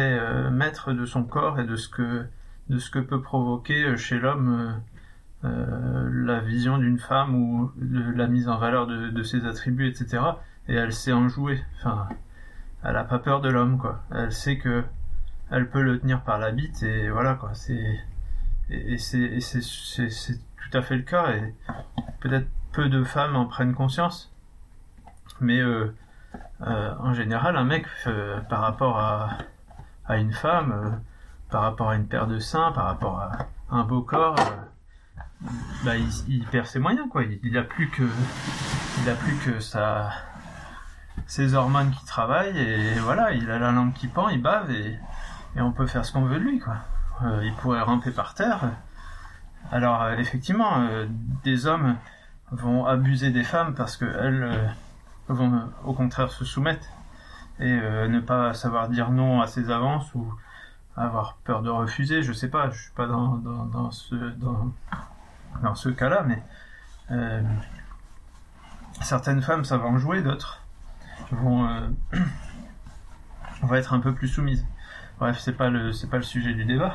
euh, 0.00 0.50
maître 0.50 0.92
de 0.92 1.04
son 1.04 1.24
corps 1.24 1.60
et 1.60 1.64
de 1.64 1.76
ce 1.76 1.88
que 1.88 2.26
de 2.68 2.78
ce 2.78 2.90
que 2.90 2.98
peut 2.98 3.20
provoquer 3.20 3.84
euh, 3.84 3.96
chez 3.96 4.18
l'homme 4.18 4.80
euh, 5.44 6.08
la 6.12 6.40
vision 6.40 6.78
d'une 6.78 6.98
femme 6.98 7.34
ou 7.34 7.72
la 7.78 8.26
mise 8.26 8.48
en 8.48 8.58
valeur 8.58 8.86
de, 8.86 9.22
ses 9.22 9.44
attributs, 9.44 9.88
etc. 9.88 10.22
Et 10.68 10.74
elle 10.74 10.92
sait 10.92 11.12
en 11.12 11.28
jouer. 11.28 11.62
Enfin, 11.78 12.08
elle 12.84 12.96
a 12.96 13.04
pas 13.04 13.18
peur 13.18 13.40
de 13.40 13.50
l'homme, 13.50 13.78
quoi. 13.78 14.02
Elle 14.12 14.32
sait 14.32 14.58
que 14.58 14.84
elle 15.50 15.68
peut 15.68 15.82
le 15.82 15.98
tenir 15.98 16.22
par 16.22 16.38
la 16.38 16.52
bite 16.52 16.82
et 16.82 17.10
voilà, 17.10 17.34
quoi. 17.34 17.54
C'est 17.54 18.00
et, 18.70 18.98
c'est 18.98 19.40
c'est 19.40 19.60
tout 19.60 20.78
à 20.78 20.82
fait 20.82 20.96
le 20.96 21.02
cas 21.02 21.32
et 21.32 21.54
peut-être 22.20 22.46
peu 22.72 22.88
de 22.88 23.02
femmes 23.04 23.36
en 23.36 23.46
prennent 23.46 23.74
conscience, 23.74 24.32
mais 25.40 25.60
en 26.60 27.12
général, 27.14 27.56
un 27.56 27.64
mec 27.64 27.86
par 28.48 28.60
rapport 28.60 28.98
à 28.98 29.38
à 30.06 30.16
une 30.16 30.32
femme 30.32 30.72
euh, 30.72 30.90
par 31.50 31.62
rapport 31.62 31.90
à 31.90 31.96
une 31.96 32.06
paire 32.06 32.26
de 32.26 32.38
seins, 32.38 32.72
par 32.72 32.86
rapport 32.86 33.20
à 33.20 33.46
un 33.70 33.84
beau 33.84 34.02
corps, 34.02 34.38
euh, 34.38 35.46
bah, 35.84 35.96
il, 35.96 36.44
perd 36.46 36.66
ses 36.66 36.78
moyens 36.78 37.08
quoi. 37.10 37.22
Il, 37.24 37.56
a 37.58 37.62
plus 37.62 37.88
que 37.90 38.02
a 38.02 39.14
plus 39.14 39.36
que 39.36 39.60
sa 39.60 40.10
ses 41.26 41.54
hormones 41.54 41.90
qui 41.90 42.04
travaillent 42.04 42.58
et 42.58 42.94
voilà, 43.00 43.32
il 43.32 43.50
a 43.50 43.58
la 43.58 43.70
langue 43.70 43.92
qui 43.92 44.08
pend, 44.08 44.28
il 44.28 44.40
bave 44.40 44.70
et, 44.70 44.98
et 45.56 45.60
on 45.60 45.72
peut 45.72 45.86
faire 45.86 46.04
ce 46.04 46.12
qu'on 46.12 46.22
veut 46.22 46.38
de 46.38 46.44
lui 46.44 46.58
quoi. 46.58 46.76
Euh, 47.22 47.40
il 47.44 47.52
pourrait 47.54 47.82
ramper 47.82 48.10
par 48.10 48.34
terre. 48.34 48.60
Alors 49.70 50.10
effectivement, 50.10 50.88
des 51.44 51.66
hommes 51.66 51.96
vont 52.50 52.84
abuser 52.84 53.30
des 53.30 53.44
femmes 53.44 53.74
parce 53.74 53.96
que 53.96 54.04
elles 54.04 54.74
vont 55.28 55.70
au 55.84 55.92
contraire 55.92 56.30
se 56.32 56.44
soumettre 56.44 56.86
et 57.62 58.08
ne 58.08 58.20
pas 58.20 58.54
savoir 58.54 58.88
dire 58.88 59.10
non 59.10 59.40
à 59.40 59.46
ses 59.46 59.70
avances 59.70 60.14
ou 60.14 60.32
avoir 60.96 61.38
peur 61.44 61.62
de 61.62 61.70
refuser. 61.70 62.22
Je 62.22 62.32
sais 62.32 62.48
pas, 62.48 62.70
je 62.70 62.82
suis 62.82 62.92
pas 62.92 63.06
dans, 63.06 63.36
dans, 63.36 63.90
ce 63.90 64.14
dans, 64.14 64.72
dans 65.62 65.74
ce 65.74 65.88
cas-là, 65.88 66.24
mais 66.26 66.42
certaines 69.00 69.42
femmes 69.42 69.62
va 69.62 69.86
en 69.86 69.98
jouer, 69.98 70.22
d'autres 70.22 70.62
vont, 71.30 71.68
vont 73.62 73.74
être 73.74 73.92
un 73.94 74.00
peu 74.00 74.14
plus 74.14 74.28
soumises. 74.28 74.66
Bref, 75.18 75.38
c'est 75.38 75.52
pas 75.52 75.70
le 75.70 75.92
c'est 75.92 76.08
pas 76.08 76.16
le 76.16 76.22
sujet 76.22 76.54
du 76.54 76.64
débat, 76.64 76.94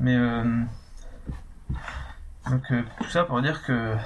mais 0.00 0.16
euh, 0.16 0.64
donc 2.48 2.70
euh, 2.72 2.82
tout 2.98 3.10
ça 3.10 3.24
pour 3.24 3.42
dire 3.42 3.62
que 3.62 3.96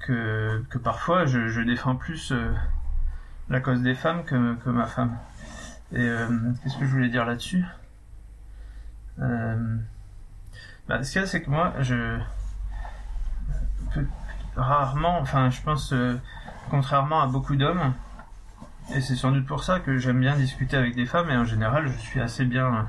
que, 0.00 0.64
que 0.70 0.78
parfois 0.78 1.26
je, 1.26 1.60
défends 1.60 1.96
plus 1.96 2.32
euh, 2.32 2.52
la 3.48 3.60
cause 3.60 3.82
des 3.82 3.94
femmes 3.94 4.24
que, 4.24 4.54
que 4.56 4.70
ma 4.70 4.86
femme. 4.86 5.16
Et 5.92 6.08
qu'est-ce 6.62 6.78
que 6.78 6.86
je 6.86 6.90
voulais 6.90 7.08
dire 7.08 7.24
là-dessus? 7.24 7.64
Bah, 9.18 11.02
Ce 11.02 11.12
qu'il 11.12 11.20
y 11.20 11.24
a, 11.24 11.26
c'est 11.26 11.42
que 11.42 11.50
moi, 11.50 11.72
je 11.80 12.18
rarement, 14.56 15.18
enfin, 15.20 15.50
je 15.50 15.60
pense, 15.62 15.94
contrairement 16.70 17.22
à 17.22 17.26
beaucoup 17.26 17.56
d'hommes, 17.56 17.94
et 18.92 19.00
c'est 19.00 19.16
sans 19.16 19.32
doute 19.32 19.46
pour 19.46 19.64
ça 19.64 19.80
que 19.80 19.96
j'aime 19.96 20.20
bien 20.20 20.36
discuter 20.36 20.76
avec 20.76 20.94
des 20.94 21.06
femmes 21.06 21.30
et 21.30 21.36
en 21.36 21.44
général 21.44 21.88
je 21.88 21.96
suis 21.96 22.20
assez 22.20 22.44
bien 22.44 22.86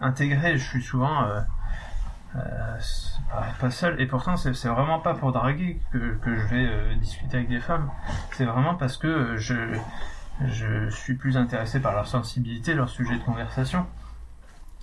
intégré. 0.00 0.56
Je 0.56 0.64
suis 0.64 0.82
souvent 0.82 1.24
euh, 1.24 1.40
euh, 2.36 2.78
pas, 3.58 3.70
seul 3.70 4.00
et 4.00 4.06
pourtant 4.06 4.36
c'est 4.36 4.68
vraiment 4.68 4.98
pas 4.98 5.14
pour 5.14 5.32
draguer 5.32 5.80
que, 5.92 6.16
que 6.16 6.36
je 6.36 6.46
vais 6.46 6.66
euh, 6.66 6.94
discuter 6.96 7.38
avec 7.38 7.48
des 7.48 7.60
femmes. 7.60 7.90
C'est 8.32 8.44
vraiment 8.44 8.74
parce 8.74 8.96
que 8.96 9.36
je, 9.36 9.54
je 10.46 10.90
suis 10.90 11.14
plus 11.14 11.36
intéressé 11.36 11.80
par 11.80 11.92
leur 11.92 12.06
sensibilité, 12.06 12.74
leur 12.74 12.88
sujet 12.88 13.16
de 13.16 13.22
conversation. 13.24 13.86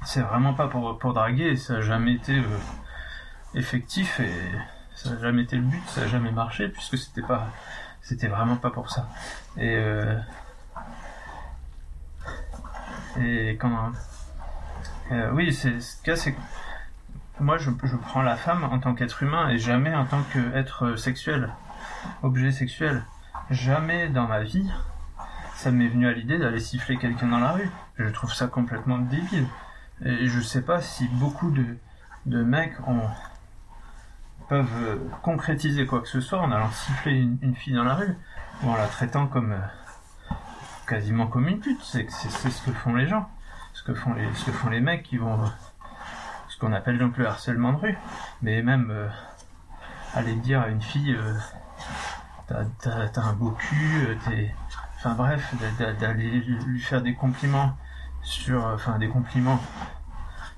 C'est 0.06 0.22
vraiment 0.22 0.54
pas 0.54 0.68
pour, 0.68 0.98
pour 0.98 1.14
draguer 1.14 1.56
ça 1.56 1.76
n'a 1.76 1.82
jamais 1.82 2.14
été 2.14 2.38
euh, 2.38 2.58
effectif 3.54 4.20
et 4.20 4.32
ça 4.96 5.12
n'a 5.12 5.20
jamais 5.20 5.44
été 5.44 5.56
le 5.56 5.64
but, 5.64 5.84
ça 5.88 6.02
n'a 6.02 6.08
jamais 6.08 6.32
marché 6.32 6.70
puisque 6.70 6.98
c'était 6.98 7.22
pas 7.22 7.48
c'était 8.02 8.28
vraiment 8.28 8.58
pas 8.58 8.72
pour 8.72 8.90
ça. 8.90 9.08
Et 9.58 9.76
euh, 9.76 10.18
et 13.20 13.58
quand 13.60 13.92
euh, 15.12 15.32
oui, 15.32 15.52
c'est 15.52 15.80
ce 15.82 16.02
cas, 16.04 16.16
c'est 16.16 16.36
moi 17.40 17.58
je, 17.58 17.70
prends 17.70 18.22
la 18.22 18.36
femme 18.36 18.64
en 18.64 18.80
tant 18.80 18.94
qu'être 18.94 19.24
humain 19.24 19.50
et 19.50 19.58
jamais 19.58 19.94
en 19.94 20.06
tant 20.06 20.22
qu'être 20.34 20.96
sexuel, 20.96 21.50
objet 22.24 22.52
sexuel. 22.52 23.04
Jamais 23.50 24.10
dans 24.10 24.28
ma 24.28 24.44
vie, 24.44 24.70
ça 25.56 25.72
m'est 25.72 25.88
venu 25.88 26.08
à 26.08 26.12
l'idée 26.12 26.38
d'aller 26.38 26.60
siffler 26.60 26.98
quelqu'un 26.98 27.28
dans 27.28 27.40
la 27.40 27.52
rue. 27.52 27.70
Je 27.98 28.08
trouve 28.10 28.34
ça 28.34 28.48
complètement 28.48 29.00
débile. 29.00 29.48
Et 30.06 30.28
je 30.28 30.40
sais 30.40 30.62
pas 30.62 30.82
si 30.82 31.08
beaucoup 31.08 31.52
de, 31.52 32.44
mecs 32.44 32.76
peuvent 34.48 35.00
concrétiser 35.22 35.86
quoi 35.86 36.02
que 36.02 36.08
ce 36.08 36.22
soit 36.22 36.40
en 36.40 36.52
allant 36.52 36.72
siffler 36.72 37.14
une, 37.42 37.56
fille 37.56 37.74
dans 37.74 37.84
la 37.84 37.96
rue 37.96 38.16
ou 38.64 38.70
en 38.70 38.76
la 38.76 38.88
traitant 38.88 39.28
comme 39.28 39.56
quasiment 40.88 41.28
comme 41.28 41.48
une 41.48 41.60
pute. 41.60 41.82
C'est 41.84 42.10
ce 42.10 42.62
que 42.62 42.72
font 42.72 42.96
les 42.96 43.08
gens 43.08 43.30
ce 43.80 43.84
que 43.84 43.94
font 43.94 44.70
les, 44.70 44.82
mecs 44.82 45.04
qui 45.04 45.18
vont, 45.18 45.38
qu'on 46.60 46.74
appelle 46.74 46.98
donc 46.98 47.18
le 47.18 47.28
harcèlement 47.28 47.74
de 47.74 47.78
rue. 47.78 47.98
Mais 48.42 48.62
même 48.62 48.90
euh, 48.92 49.08
aller 50.14 50.36
dire 50.36 50.62
à 50.62 50.68
une 50.70 50.82
fille, 50.82 51.16
euh, 51.16 51.34
t'as, 52.48 53.22
un 53.22 53.34
beau 53.34 53.52
cul, 53.52 54.08
euh, 54.08 54.16
t'es, 54.26 54.54
enfin 54.98 55.14
bref, 55.14 55.54
d'aller 56.00 56.30
lui 56.66 56.82
faire 56.82 57.02
des 57.02 57.16
compliments 57.16 57.76
sur, 58.22 58.66
enfin 58.66 59.00
des 59.00 59.10
compliments. 59.10 59.60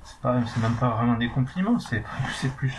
C'est 0.04 0.20
pas, 0.20 0.40
c'est 0.46 0.62
même 0.62 0.76
pas 0.76 0.90
vraiment 0.90 1.16
des 1.16 1.30
compliments, 1.30 1.80
c'est, 1.80 2.04
c'est 2.34 2.54
plus, 2.56 2.74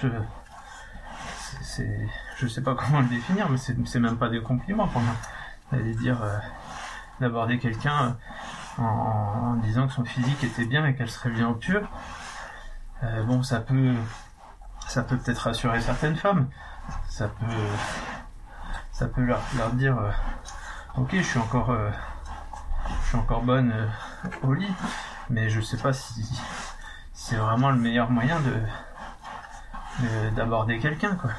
c'est, 1.62 2.08
je 2.36 2.46
sais 2.46 2.62
pas 2.62 2.74
comment 2.78 3.00
le 3.00 3.08
définir, 3.08 3.48
mais 3.48 3.56
c'est, 3.56 3.76
c'est 3.86 4.00
même 4.00 4.16
pas 4.16 4.28
des 4.28 4.42
compliments 4.42 4.88
pour 4.88 5.00
moi. 5.00 5.14
D'aller 5.70 5.94
dire, 5.94 6.18
d'aborder 7.20 7.58
quelqu'un 7.58 8.16
en, 8.78 9.54
disant 9.62 9.86
que 9.86 9.92
son 9.92 10.04
physique 10.04 10.42
était 10.44 10.64
bien 10.64 10.86
et 10.86 10.94
qu'elle 10.94 11.10
serait 11.10 11.30
bien 11.30 11.52
pure. 11.54 11.88
Euh, 13.02 13.22
bon, 13.24 13.42
ça 13.42 13.60
peut, 13.60 13.94
ça 14.86 15.02
peut 15.02 15.16
peut-être 15.18 15.38
rassurer 15.38 15.80
certaines 15.80 16.16
femmes. 16.16 16.48
Ça 17.08 17.28
peut, 17.28 17.46
ça 18.92 19.06
peut 19.06 19.22
leur, 19.22 19.40
leur 19.56 19.70
dire, 19.72 19.98
euh, 19.98 20.10
ok, 20.96 21.10
je 21.12 21.22
suis 21.22 21.38
encore, 21.38 21.70
euh, 21.70 21.90
je 23.02 23.08
suis 23.08 23.16
encore 23.16 23.42
bonne 23.42 23.90
au 24.42 24.54
lit, 24.54 24.72
mais 25.30 25.48
je 25.48 25.60
sais 25.60 25.76
pas 25.76 25.92
si, 25.92 26.40
c'est 27.12 27.36
vraiment 27.36 27.70
le 27.70 27.78
meilleur 27.78 28.10
moyen 28.10 28.38
de, 28.40 28.62
d'aborder 30.30 30.78
quelqu'un, 30.78 31.16
quoi. 31.16 31.30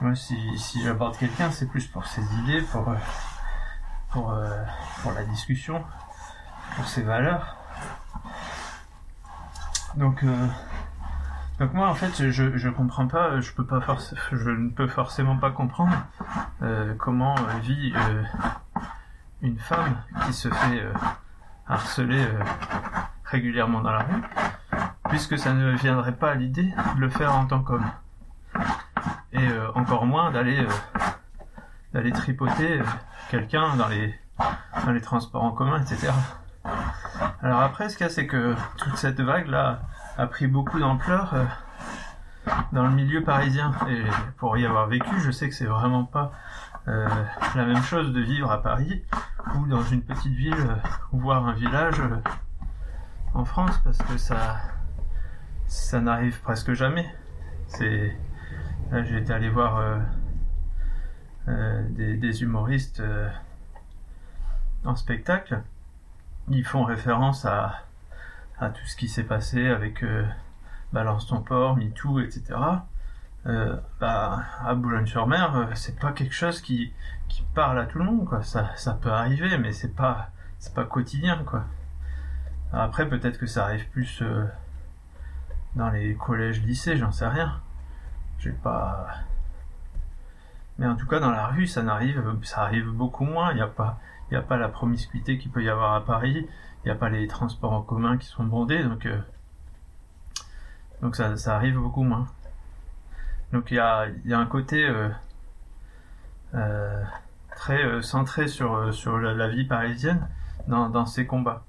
Moi, 0.00 0.14
si, 0.14 0.36
j'aborde 0.82 1.16
quelqu'un, 1.16 1.50
c'est 1.50 1.66
plus 1.66 1.86
pour 1.86 2.06
ses 2.06 2.22
idées, 2.40 2.60
pour, 2.60 2.94
pour, 4.10 4.34
pour 5.02 5.12
la 5.12 5.24
discussion, 5.24 5.82
pour 6.76 6.86
ses 6.86 7.02
valeurs. 7.02 7.56
Donc, 9.96 10.22
euh, 10.24 10.46
donc 11.58 11.72
moi 11.72 11.88
en 11.88 11.94
fait 11.94 12.30
je, 12.30 12.56
je 12.56 12.68
comprends 12.68 13.06
pas, 13.06 13.40
je 13.40 13.52
peux 13.52 13.66
pas 13.66 13.80
je 14.32 14.50
ne 14.50 14.70
peux 14.70 14.86
forcément 14.86 15.36
pas 15.36 15.50
comprendre 15.50 15.96
euh, 16.62 16.94
comment 16.98 17.34
euh, 17.36 17.58
vit 17.62 17.92
une 19.42 19.58
femme 19.58 20.02
qui 20.24 20.32
se 20.32 20.48
fait 20.48 20.86
harceler 21.68 22.26
régulièrement 23.24 23.80
dans 23.80 23.92
la 23.92 24.00
rue, 24.00 24.22
puisque 25.08 25.38
ça 25.38 25.52
ne 25.52 25.72
viendrait 25.76 26.16
pas 26.16 26.30
à 26.30 26.34
l'idée 26.34 26.72
de 26.96 27.00
le 27.00 27.10
faire 27.10 27.34
en 27.34 27.46
tant 27.46 27.62
qu'homme. 27.62 27.86
Et 29.32 29.46
encore 29.74 30.06
moins 30.06 30.30
d'aller 30.30 30.66
d'aller 31.92 32.12
tripoter 32.12 32.80
quelqu'un 33.30 33.76
dans 33.76 33.88
les 33.88 34.14
dans 34.84 34.92
les 34.92 35.00
transports 35.00 35.42
en 35.42 35.52
commun, 35.52 35.80
etc. 35.80 36.12
Alors 37.42 37.60
après, 37.60 37.88
ce 37.88 37.96
qu'il 37.96 38.06
y 38.06 38.08
a, 38.08 38.12
c'est 38.12 38.26
que 38.26 38.54
toute 38.76 38.96
cette 38.96 39.20
vague-là 39.20 39.80
a 40.16 40.26
pris 40.26 40.46
beaucoup 40.46 40.78
d'ampleur 40.78 41.34
euh, 41.34 41.44
dans 42.72 42.84
le 42.84 42.90
milieu 42.94 43.22
parisien. 43.22 43.72
Et 43.88 44.02
pour 44.36 44.56
y 44.56 44.64
avoir 44.64 44.86
vécu, 44.88 45.20
je 45.20 45.30
sais 45.30 45.48
que 45.48 45.54
c'est 45.54 45.66
vraiment 45.66 46.04
pas 46.04 46.32
euh, 46.88 47.08
la 47.54 47.64
même 47.64 47.82
chose 47.82 48.12
de 48.12 48.20
vivre 48.20 48.50
à 48.50 48.62
Paris 48.62 49.02
ou 49.56 49.66
dans 49.66 49.82
une 49.82 50.02
petite 50.02 50.32
ville 50.32 50.54
euh, 50.54 50.76
ou 51.12 51.20
voir 51.20 51.46
un 51.46 51.52
village 51.52 52.00
en 53.34 53.44
France, 53.44 53.78
parce 53.84 53.98
que 53.98 54.16
ça, 54.16 54.56
ça 55.66 56.00
n'arrive 56.00 56.40
presque 56.40 56.72
jamais. 56.72 57.06
C'est 57.66 58.16
là, 58.90 59.02
j'ai 59.02 59.18
été 59.18 59.32
allé 59.32 59.50
voir 59.50 59.82
des, 61.46 62.16
des, 62.16 62.42
humoristes 62.42 63.02
en 64.84 64.94
spectacle 64.94 65.60
ils 66.48 66.64
font 66.64 66.84
référence 66.84 67.44
à, 67.44 67.85
à 68.58 68.70
tout 68.70 68.84
ce 68.86 68.96
qui 68.96 69.08
s'est 69.08 69.24
passé 69.24 69.68
avec 69.68 70.02
euh, 70.02 70.26
Balance 70.92 71.26
ton 71.26 71.42
port, 71.42 71.76
MeToo, 71.76 72.20
etc. 72.20 72.54
Euh, 73.46 73.76
bah, 74.00 74.44
à 74.64 74.74
Boulogne-sur-Mer, 74.74 75.56
euh, 75.56 75.66
c'est 75.74 75.98
pas 75.98 76.12
quelque 76.12 76.34
chose 76.34 76.60
qui, 76.60 76.92
qui 77.28 77.44
parle 77.54 77.78
à 77.78 77.86
tout 77.86 77.98
le 77.98 78.04
monde. 78.04 78.28
Ça, 78.42 78.70
ça 78.76 78.94
peut 78.94 79.12
arriver, 79.12 79.56
mais 79.58 79.72
c'est 79.72 79.94
pas, 79.94 80.30
c'est 80.58 80.74
pas 80.74 80.84
quotidien. 80.84 81.44
Après, 82.72 83.08
peut-être 83.08 83.38
que 83.38 83.46
ça 83.46 83.64
arrive 83.64 83.88
plus 83.90 84.20
euh, 84.22 84.44
dans 85.76 85.90
les 85.90 86.14
collèges, 86.14 86.62
lycées, 86.62 86.96
j'en 86.96 87.12
sais 87.12 87.28
rien. 87.28 87.60
J'ai 88.38 88.50
pas. 88.50 89.06
Mais 90.78 90.86
en 90.86 90.96
tout 90.96 91.06
cas, 91.06 91.20
dans 91.20 91.30
la 91.30 91.46
rue, 91.46 91.66
ça 91.66 91.82
n'arrive, 91.82 92.22
ça 92.42 92.62
arrive 92.62 92.88
beaucoup 92.88 93.24
moins. 93.24 93.52
Il 93.52 93.56
n'y 93.56 93.62
a 93.62 93.68
pas, 93.68 94.00
il 94.30 94.36
a 94.36 94.42
pas 94.42 94.56
la 94.56 94.68
promiscuité 94.68 95.38
qu'il 95.38 95.52
peut 95.52 95.62
y 95.62 95.68
avoir 95.68 95.94
à 95.94 96.04
Paris, 96.04 96.48
il 96.86 96.90
n'y 96.90 96.92
a 96.92 96.98
pas 97.00 97.08
les 97.08 97.26
transports 97.26 97.72
en 97.72 97.82
commun 97.82 98.16
qui 98.16 98.28
sont 98.28 98.44
bondés, 98.44 98.84
donc, 98.84 99.06
euh, 99.06 99.18
donc 101.02 101.16
ça, 101.16 101.36
ça, 101.36 101.56
arrive 101.56 101.76
beaucoup 101.76 102.04
moins. 102.04 102.28
Donc 103.52 103.72
il 103.72 103.74
y 103.74 103.80
a, 103.80 104.06
y 104.24 104.32
a 104.32 104.38
un 104.38 104.46
côté 104.46 104.86
euh, 104.86 105.08
euh, 106.54 107.02
très 107.56 108.02
centré 108.02 108.46
sur, 108.46 108.94
sur 108.94 109.18
la, 109.18 109.48
vie 109.48 109.64
parisienne 109.64 110.28
dans, 110.68 110.88
dans 110.88 111.06
ces 111.06 111.26
combats. 111.26 111.64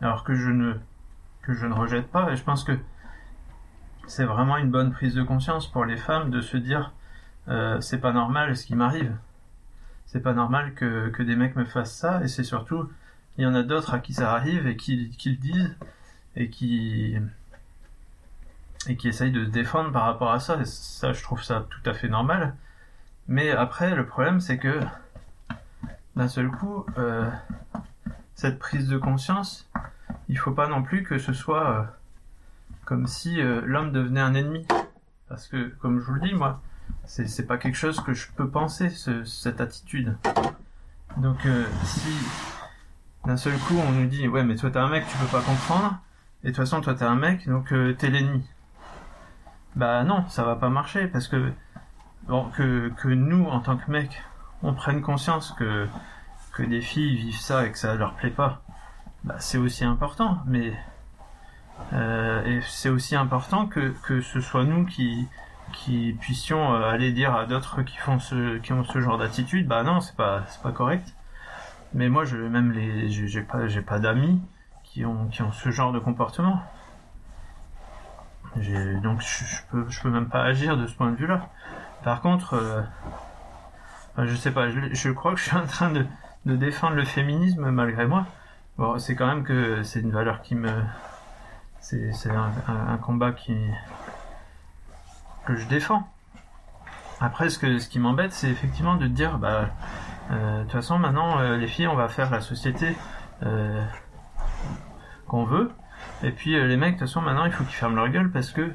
Alors 0.00 0.22
que 0.22 0.34
je 0.34 0.50
ne 0.50 0.74
que 1.42 1.54
je 1.54 1.66
ne 1.66 1.74
rejette 1.74 2.06
pas, 2.06 2.30
et 2.30 2.36
je 2.36 2.44
pense 2.44 2.62
que 2.62 2.78
c'est 4.06 4.24
vraiment 4.24 4.58
une 4.58 4.70
bonne 4.70 4.92
prise 4.92 5.14
de 5.14 5.24
conscience 5.24 5.66
pour 5.66 5.84
les 5.84 5.96
femmes 5.96 6.30
de 6.30 6.40
se 6.40 6.56
dire 6.56 6.92
c'est 7.80 8.00
pas 8.00 8.12
normal 8.12 8.56
ce 8.56 8.64
qui 8.64 8.76
m'arrive 8.76 9.16
c'est 10.06 10.20
pas 10.20 10.34
normal 10.34 10.74
que, 10.74 11.08
que 11.08 11.22
des 11.22 11.36
mecs 11.36 11.56
me 11.56 11.64
fassent 11.64 11.96
ça, 11.96 12.22
et 12.22 12.28
c'est 12.28 12.44
surtout, 12.44 12.88
il 13.38 13.44
y 13.44 13.46
en 13.46 13.54
a 13.54 13.62
d'autres 13.62 13.94
à 13.94 13.98
qui 13.98 14.14
ça 14.14 14.32
arrive 14.32 14.66
et 14.66 14.76
qui, 14.76 15.10
le 15.26 15.36
disent, 15.36 15.76
et 16.36 16.50
qui, 16.50 17.16
et 18.88 18.96
qui 18.96 19.08
essayent 19.08 19.32
de 19.32 19.44
se 19.44 19.50
défendre 19.50 19.90
par 19.92 20.04
rapport 20.04 20.32
à 20.32 20.40
ça, 20.40 20.60
et 20.60 20.64
ça, 20.64 21.12
je 21.12 21.22
trouve 21.22 21.42
ça 21.42 21.66
tout 21.70 21.90
à 21.90 21.94
fait 21.94 22.08
normal. 22.08 22.54
Mais 23.28 23.50
après, 23.50 23.94
le 23.94 24.04
problème, 24.06 24.40
c'est 24.40 24.58
que 24.58 24.80
d'un 26.16 26.28
seul 26.28 26.50
coup, 26.50 26.84
euh, 26.98 27.30
cette 28.34 28.58
prise 28.58 28.88
de 28.88 28.98
conscience, 28.98 29.68
il 30.28 30.38
faut 30.38 30.52
pas 30.52 30.68
non 30.68 30.82
plus 30.82 31.02
que 31.04 31.18
ce 31.18 31.32
soit 31.32 31.70
euh, 31.70 31.82
comme 32.84 33.06
si 33.06 33.40
euh, 33.40 33.62
l'homme 33.64 33.92
devenait 33.92 34.20
un 34.20 34.34
ennemi. 34.34 34.66
Parce 35.28 35.46
que, 35.48 35.68
comme 35.80 35.98
je 36.00 36.04
vous 36.04 36.14
le 36.14 36.20
dis, 36.20 36.34
moi, 36.34 36.60
c'est, 37.06 37.26
c'est 37.26 37.46
pas 37.46 37.56
quelque 37.56 37.76
chose 37.78 38.00
que 38.00 38.12
je 38.12 38.26
peux 38.36 38.48
penser, 38.50 38.90
ce- 38.90 39.24
cette 39.24 39.62
attitude. 39.62 40.14
Donc, 41.16 41.38
si 41.84 42.08
d'un 43.26 43.36
seul 43.36 43.56
coup 43.58 43.76
on 43.76 43.92
nous 43.92 44.06
dit, 44.06 44.28
ouais, 44.28 44.44
mais 44.44 44.56
toi 44.56 44.70
t'es 44.70 44.78
un 44.78 44.88
mec, 44.88 45.06
tu 45.06 45.16
peux 45.16 45.26
pas 45.26 45.42
comprendre, 45.42 45.98
et 46.42 46.48
de 46.48 46.52
toute 46.52 46.56
façon 46.56 46.80
toi 46.80 46.94
t'es 46.94 47.04
un 47.04 47.14
mec, 47.14 47.48
donc 47.48 47.72
euh, 47.72 47.94
t'es 47.94 48.10
l'ennemi. 48.10 48.44
Bah 49.76 50.04
non, 50.04 50.26
ça 50.28 50.44
va 50.44 50.56
pas 50.56 50.68
marcher, 50.68 51.06
parce 51.06 51.28
que, 51.28 51.52
que, 52.56 52.88
que 52.90 53.08
nous, 53.08 53.46
en 53.46 53.60
tant 53.60 53.76
que 53.76 53.90
mecs, 53.90 54.22
on 54.62 54.74
prenne 54.74 55.00
conscience 55.00 55.52
que, 55.52 55.86
des 56.58 56.82
filles 56.82 57.16
vivent 57.16 57.40
ça 57.40 57.66
et 57.66 57.72
que 57.72 57.78
ça 57.78 57.94
leur 57.94 58.14
plaît 58.14 58.30
pas, 58.30 58.62
bah 59.24 59.36
c'est 59.38 59.58
aussi 59.58 59.84
important, 59.84 60.38
mais 60.46 60.74
euh, 61.94 62.60
c'est 62.68 62.90
aussi 62.90 63.16
important 63.16 63.66
que, 63.66 63.94
que 64.02 64.20
ce 64.20 64.40
soit 64.40 64.64
nous 64.64 64.84
qui, 64.84 65.26
qui 65.72 66.16
puissions 66.20 66.74
euh, 66.74 66.90
aller 66.90 67.12
dire 67.12 67.34
à 67.34 67.46
d'autres 67.46 67.82
qui 67.82 67.96
font 67.96 68.18
ce, 68.18 68.58
qui 68.58 68.72
ont 68.72 68.84
ce 68.84 69.00
genre 69.00 69.18
d'attitude, 69.18 69.66
bah 69.66 69.82
non, 69.82 70.00
c'est 70.00 70.16
pas, 70.16 70.42
c'est 70.48 70.62
pas 70.62 70.72
correct. 70.72 71.14
Mais 71.94 72.08
moi, 72.08 72.24
je, 72.24 72.36
même 72.36 72.72
les, 72.72 73.10
j'ai 73.10 73.42
pas, 73.42 73.66
j'ai 73.66 73.82
pas 73.82 73.98
d'amis 73.98 74.40
qui 74.84 75.04
ont, 75.04 75.26
qui 75.28 75.42
ont 75.42 75.52
ce 75.52 75.70
genre 75.70 75.92
de 75.92 75.98
comportement. 75.98 76.62
Donc 79.02 79.20
je, 79.20 79.62
peux, 79.70 79.86
je 79.88 80.00
peux 80.00 80.10
même 80.10 80.28
pas 80.28 80.42
agir 80.42 80.76
de 80.76 80.86
ce 80.86 80.94
point 80.94 81.10
de 81.10 81.16
vue-là. 81.16 81.48
Par 82.04 82.20
contre, 82.20 82.54
euh, 82.54 82.82
je 84.18 84.34
sais 84.34 84.50
pas, 84.50 84.68
je, 84.68 85.10
crois 85.10 85.32
que 85.32 85.38
je 85.38 85.44
suis 85.44 85.56
en 85.56 85.66
train 85.66 85.90
de, 85.90 86.04
de 86.44 86.56
défendre 86.56 86.94
le 86.96 87.04
féminisme 87.04 87.70
malgré 87.70 88.06
moi. 88.06 88.26
Bon, 88.78 88.98
c'est 88.98 89.14
quand 89.14 89.26
même 89.26 89.44
que 89.44 89.82
c'est 89.82 90.00
une 90.00 90.10
valeur 90.10 90.42
qui 90.42 90.54
me, 90.54 90.70
c'est, 91.80 92.12
c'est 92.12 92.30
un, 92.30 92.50
un- 92.68 92.96
combat 92.98 93.32
qui, 93.32 93.56
que 95.46 95.56
je 95.56 95.66
défends. 95.68 96.08
Après, 97.20 97.50
ce 97.50 97.58
que, 97.58 97.78
ce 97.78 97.88
qui 97.88 97.98
m'embête, 98.00 98.32
c'est 98.32 98.48
effectivement 98.48 98.96
de 98.96 99.06
dire, 99.06 99.38
bah, 99.38 99.68
de 100.30 100.62
toute 100.62 100.72
façon, 100.72 100.98
maintenant, 100.98 101.38
euh, 101.40 101.56
les 101.56 101.66
filles, 101.66 101.88
on 101.88 101.96
va 101.96 102.08
faire 102.08 102.30
la 102.30 102.40
société 102.40 102.96
euh, 103.42 103.84
qu'on 105.26 105.44
veut. 105.44 105.70
Et 106.22 106.30
puis 106.30 106.56
euh, 106.56 106.66
les 106.66 106.76
mecs, 106.76 106.94
de 106.94 106.98
toute 107.00 107.08
façon, 107.08 107.20
maintenant, 107.20 107.44
il 107.44 107.52
faut 107.52 107.64
qu'ils 107.64 107.74
ferment 107.74 107.96
leur 107.96 108.08
gueule 108.08 108.30
parce 108.30 108.50
que, 108.50 108.72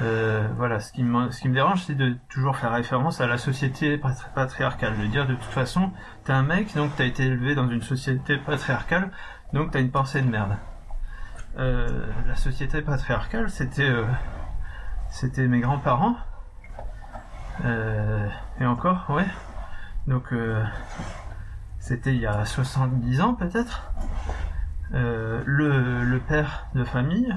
euh, 0.00 0.48
voilà, 0.56 0.80
ce 0.80 0.92
qui, 0.92 1.02
me, 1.04 1.30
ce 1.30 1.40
qui 1.40 1.48
me 1.48 1.54
dérange, 1.54 1.84
c'est 1.84 1.94
de 1.94 2.16
toujours 2.28 2.56
faire 2.56 2.72
référence 2.72 3.20
à 3.20 3.26
la 3.26 3.38
société 3.38 3.98
patri- 3.98 4.28
patriarcale. 4.34 4.98
De 4.98 5.06
dire, 5.06 5.26
de 5.26 5.34
toute 5.34 5.44
façon, 5.44 5.92
t'es 6.24 6.32
un 6.32 6.42
mec, 6.42 6.74
donc 6.74 6.90
t'as 6.96 7.04
été 7.04 7.24
élevé 7.24 7.54
dans 7.54 7.68
une 7.68 7.82
société 7.82 8.36
patriarcale, 8.38 9.10
donc 9.52 9.70
t'as 9.70 9.80
une 9.80 9.90
pensée 9.90 10.22
de 10.22 10.28
merde. 10.28 10.56
Euh, 11.58 12.06
la 12.26 12.34
société 12.34 12.82
patriarcale, 12.82 13.48
c'était, 13.48 13.88
euh, 13.88 14.04
c'était 15.08 15.46
mes 15.46 15.60
grands-parents. 15.60 16.16
Euh, 17.64 18.28
et 18.60 18.66
encore, 18.66 19.06
ouais. 19.08 19.24
Donc, 20.06 20.32
euh, 20.32 20.64
c'était 21.78 22.14
il 22.14 22.20
y 22.20 22.26
a 22.26 22.44
70 22.44 23.20
ans 23.20 23.34
peut-être. 23.34 23.90
Euh, 24.94 25.42
le, 25.44 26.04
le 26.04 26.20
père 26.20 26.66
de 26.74 26.84
famille 26.84 27.34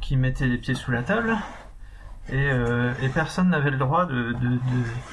qui 0.00 0.16
mettait 0.16 0.46
les 0.46 0.58
pieds 0.58 0.74
sous 0.74 0.90
la 0.90 1.04
table 1.04 1.36
et, 2.30 2.50
euh, 2.50 2.92
et 3.00 3.08
personne 3.08 3.50
n'avait 3.50 3.70
le 3.70 3.78
droit 3.78 4.06
de, 4.06 4.32
de, 4.32 4.58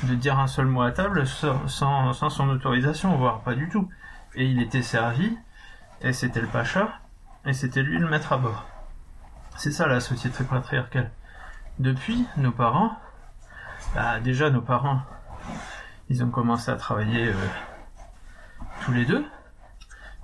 de, 0.08 0.16
dire 0.16 0.40
un 0.40 0.48
seul 0.48 0.66
mot 0.66 0.82
à 0.82 0.92
table 0.92 1.26
sans, 1.28 1.68
sans, 1.68 2.14
sans 2.14 2.30
son 2.30 2.50
autorisation, 2.50 3.16
voire 3.16 3.42
pas 3.42 3.56
du 3.56 3.70
tout. 3.70 3.88
Et 4.36 4.46
il 4.46 4.62
était 4.62 4.82
servi, 4.82 5.38
et 6.02 6.12
c'était 6.12 6.42
le 6.42 6.48
pacha, 6.48 7.00
et 7.46 7.54
c'était 7.54 7.84
lui 7.84 8.00
le 8.00 8.10
maître 8.10 8.34
à 8.34 8.38
bord. 8.38 8.66
C'est 9.56 9.72
ça 9.72 9.88
la 9.88 10.02
société 10.02 10.44
patriarcale. 10.44 11.12
Depuis, 11.80 12.26
nos 12.38 12.52
parents, 12.52 12.92
bah, 13.94 14.20
déjà 14.20 14.50
nos 14.50 14.62
parents, 14.62 15.02
ils 16.10 16.24
ont 16.24 16.30
commencé 16.30 16.70
à 16.72 16.76
travailler 16.76 17.28
euh, 17.28 17.34
tous 18.84 18.92
les 18.92 19.06
deux. 19.06 19.26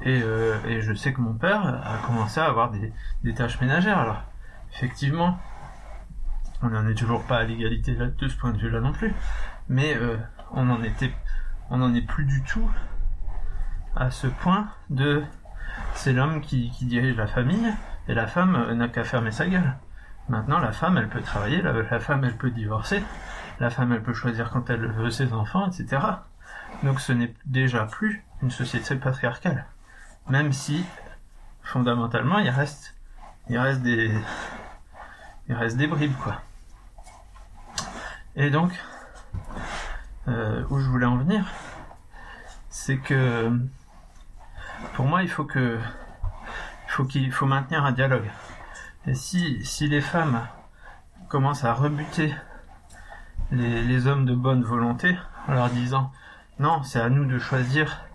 Et, 0.03 0.21
euh, 0.23 0.55
et 0.67 0.81
je 0.81 0.93
sais 0.93 1.13
que 1.13 1.21
mon 1.21 1.33
père 1.33 1.65
a 1.65 1.97
commencé 2.05 2.39
à 2.39 2.45
avoir 2.45 2.71
des, 2.71 3.33
tâches 3.33 3.59
ménagères. 3.61 3.99
Alors, 3.99 4.23
effectivement, 4.73 5.37
on 6.61 6.69
n'en 6.69 6.87
est 6.87 6.95
toujours 6.95 7.23
pas 7.23 7.37
à 7.37 7.43
l'égalité 7.43 7.95
de 7.95 8.27
ce 8.27 8.37
point 8.37 8.51
de 8.51 8.57
vue-là 8.57 8.79
non 8.79 8.93
plus. 8.93 9.13
Mais 9.69 9.95
euh, 9.95 10.17
on 10.51 10.69
en 10.69 10.83
était, 10.83 11.13
on 11.69 11.77
n'en 11.77 11.93
est 11.93 12.01
plus 12.01 12.25
du 12.25 12.41
tout 12.43 12.69
à 13.95 14.09
ce 14.09 14.27
point 14.27 14.69
de 14.89 15.23
c'est 15.93 16.13
l'homme 16.13 16.41
qui, 16.41 16.71
dirige 16.81 17.15
la 17.15 17.27
famille 17.27 17.71
et 18.07 18.13
la 18.13 18.27
femme 18.27 18.73
n'a 18.73 18.87
qu'à 18.87 19.03
fermer 19.03 19.31
sa 19.31 19.47
gueule. 19.47 19.75
Maintenant, 20.29 20.59
la 20.59 20.71
femme, 20.71 20.97
elle 20.97 21.09
peut 21.09 21.21
travailler, 21.21 21.61
la 21.61 21.99
femme, 21.99 22.23
elle 22.23 22.35
peut 22.35 22.51
divorcer, 22.51 23.03
la 23.61 23.69
femme, 23.69 23.91
elle 23.91 24.01
peut 24.01 24.13
choisir 24.13 24.49
quand 24.49 24.71
elle 24.71 24.87
veut 24.87 25.11
ses 25.11 25.33
enfants, 25.33 25.67
etc. 25.67 26.01
Donc 26.81 26.99
ce 26.99 27.13
n'est 27.13 27.31
déjà 27.45 27.85
plus 27.85 28.25
une 28.41 28.49
société 28.49 28.95
patriarcale. 28.95 29.67
Même 30.27 30.51
si, 30.51 30.83
fondamentalement, 31.61 32.39
il 32.39 32.49
reste, 32.49 32.95
des, 33.47 34.11
il 35.47 35.53
reste 35.53 35.77
bribes, 35.77 36.17
quoi. 36.23 36.41
Et 38.35 38.49
donc, 38.49 38.71
euh, 40.27 40.63
où 40.71 40.79
je 40.79 40.89
voulais 40.89 41.05
en 41.05 41.17
venir, 41.17 41.45
c'est 42.69 42.97
que, 42.97 43.51
pour 44.93 45.05
moi, 45.05 45.21
il 45.21 45.29
faut 45.29 45.45
que, 45.45 45.77
faut 46.87 47.07
faut 47.31 47.45
maintenir 47.45 47.85
un 47.85 47.91
dialogue. 47.91 48.29
Et 49.05 49.13
si, 49.13 49.63
si 49.63 49.87
les 49.87 50.01
femmes 50.01 50.47
commencent 51.29 51.63
à 51.63 51.75
rebuter 51.75 52.33
les, 53.51 54.07
hommes 54.07 54.25
de 54.25 54.33
bonne 54.33 54.63
volonté 54.63 55.17
en 55.47 55.53
leur 55.53 55.69
disant 55.69 56.11
non, 56.59 56.83
c'est 56.83 56.99
à 56.99 57.09
nous 57.09 57.25
de 57.25 57.39
choisir. 57.39 58.05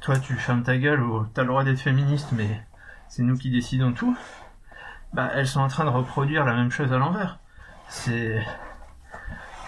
Toi, 0.00 0.18
tu 0.18 0.34
fermes 0.34 0.62
ta 0.62 0.76
gueule 0.76 1.02
ou 1.02 1.24
t'as 1.26 1.42
le 1.42 1.48
droit 1.48 1.64
d'être 1.64 1.80
féministe, 1.80 2.28
mais 2.32 2.62
c'est 3.08 3.22
nous 3.22 3.36
qui 3.36 3.50
décidons 3.50 3.92
tout. 3.92 4.16
Bah, 5.12 5.30
elles 5.34 5.46
sont 5.46 5.60
en 5.60 5.68
train 5.68 5.84
de 5.84 5.90
reproduire 5.90 6.44
la 6.44 6.54
même 6.54 6.70
chose 6.70 6.92
à 6.92 6.98
l'envers. 6.98 7.38
C'est, 7.88 8.44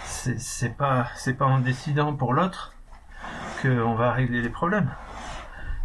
c'est, 0.03 0.75
pas, 0.75 1.07
c'est 1.15 1.35
pas 1.35 1.45
en 1.45 1.59
décidant 1.59 2.13
pour 2.13 2.33
l'autre 2.33 2.73
qu'on 3.61 3.95
va 3.95 4.11
régler 4.11 4.41
les 4.41 4.49
problèmes. 4.49 4.89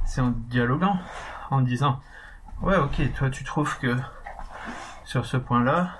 C'est 0.05 0.21
en 0.21 0.31
dialoguant, 0.31 0.99
en 1.51 1.61
disant, 1.61 2.01
ouais, 2.63 2.77
ok, 2.77 3.13
toi, 3.15 3.31
tu 3.31 3.45
trouves 3.45 3.79
que 3.79 3.97
sur 5.05 5.27
ce 5.27 5.37
point-là, 5.37 5.91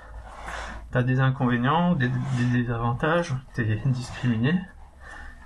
t'as 0.91 1.03
des 1.03 1.19
inconvénients, 1.19 1.95
des, 1.95 2.11
désavantages, 2.51 3.35
t'es 3.53 3.81
discriminé, 3.85 4.59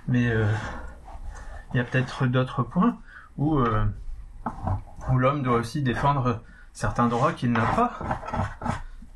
mais 0.08 0.24
il 0.24 1.76
y 1.76 1.80
a 1.80 1.84
peut-être 1.84 2.26
d'autres 2.26 2.62
points 2.62 2.96
où, 3.38 3.58
euh, 3.58 3.84
où 5.10 5.18
l'homme 5.18 5.42
doit 5.42 5.56
aussi 5.56 5.82
défendre 5.82 6.42
certains 6.72 7.08
droits 7.08 7.32
qu'il 7.32 7.52
n'a 7.52 7.64
pas. 7.74 7.98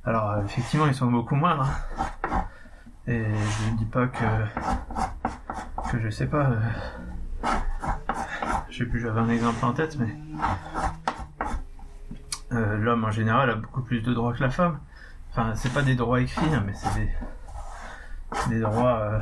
Alors 0.04 0.30
euh, 0.30 0.44
effectivement 0.44 0.86
ils 0.86 0.94
sont 0.94 1.10
beaucoup 1.10 1.36
moindres. 1.36 1.68
hein. 1.68 2.44
Et 3.06 3.24
je 3.24 3.70
ne 3.70 3.76
dis 3.76 3.84
pas 3.84 4.06
que 4.06 4.24
que 5.90 6.00
je 6.00 6.08
sais 6.10 6.26
pas. 6.26 6.50
euh, 6.50 6.60
je 8.68 8.78
sais 8.78 8.84
plus, 8.84 9.00
j'avais 9.00 9.20
un 9.20 9.28
exemple 9.28 9.64
en 9.64 9.72
tête, 9.72 9.98
mais 9.98 10.16
euh, 12.52 12.76
l'homme 12.78 13.04
en 13.04 13.10
général 13.10 13.50
a 13.50 13.56
beaucoup 13.56 13.82
plus 13.82 14.00
de 14.00 14.14
droits 14.14 14.32
que 14.32 14.42
la 14.42 14.50
femme. 14.50 14.78
Enfin, 15.30 15.54
c'est 15.54 15.72
pas 15.72 15.82
des 15.82 15.94
droits 15.94 16.20
écrits, 16.20 16.52
hein, 16.52 16.64
mais 16.66 16.74
c'est 16.74 16.92
des, 16.94 17.08
des 18.48 18.60
droits 18.60 18.98
euh, 18.98 19.20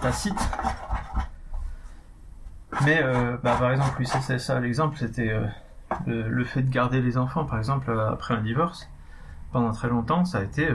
tacites. 0.00 0.50
Mais 2.84 3.02
euh, 3.02 3.36
bah, 3.42 3.56
par 3.58 3.72
exemple, 3.72 3.96
oui, 3.98 4.06
c'est 4.06 4.38
ça 4.38 4.60
l'exemple, 4.60 4.96
c'était 4.96 5.30
euh, 5.30 5.46
le, 6.06 6.44
fait 6.44 6.62
de 6.62 6.70
garder 6.70 7.00
les 7.00 7.18
enfants, 7.18 7.44
par 7.44 7.58
exemple, 7.58 7.90
après 7.90 8.34
un 8.34 8.42
divorce. 8.42 8.88
Pendant 9.52 9.72
très 9.72 9.88
longtemps, 9.88 10.24
ça 10.24 10.38
a 10.38 10.42
été, 10.42 10.68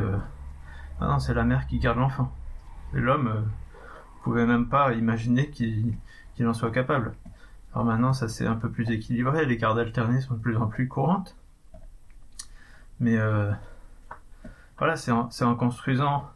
ah 0.99 1.07
non, 1.07 1.19
c'est 1.19 1.33
la 1.33 1.45
mère 1.45 1.65
qui 1.65 1.79
garde 1.79 1.97
l'enfant. 1.97 2.29
Et 2.93 2.99
l'homme 2.99 3.49
pouvait 4.23 4.45
même 4.45 4.67
pas 4.67 4.93
imaginer 4.93 5.49
qu'il 5.49 5.95
qu'il 6.35 6.45
en 6.47 6.53
soit 6.53 6.71
capable. 6.71 7.13
Alors 7.73 7.85
maintenant, 7.85 8.11
ça 8.11 8.27
c'est 8.27 8.45
un 8.45 8.55
peu 8.55 8.69
plus 8.69 8.91
équilibré, 8.91 9.45
les 9.45 9.57
gardes 9.57 9.79
alternées 9.79 10.19
sont 10.19 10.33
de 10.33 10.39
plus 10.39 10.57
en 10.57 10.67
plus 10.67 10.89
courantes. 10.89 11.37
Mais 12.99 13.17
euh, 13.17 13.51
voilà, 14.77 14.95
c'est 14.95 15.11
en, 15.11 15.55
construisant 15.55 16.29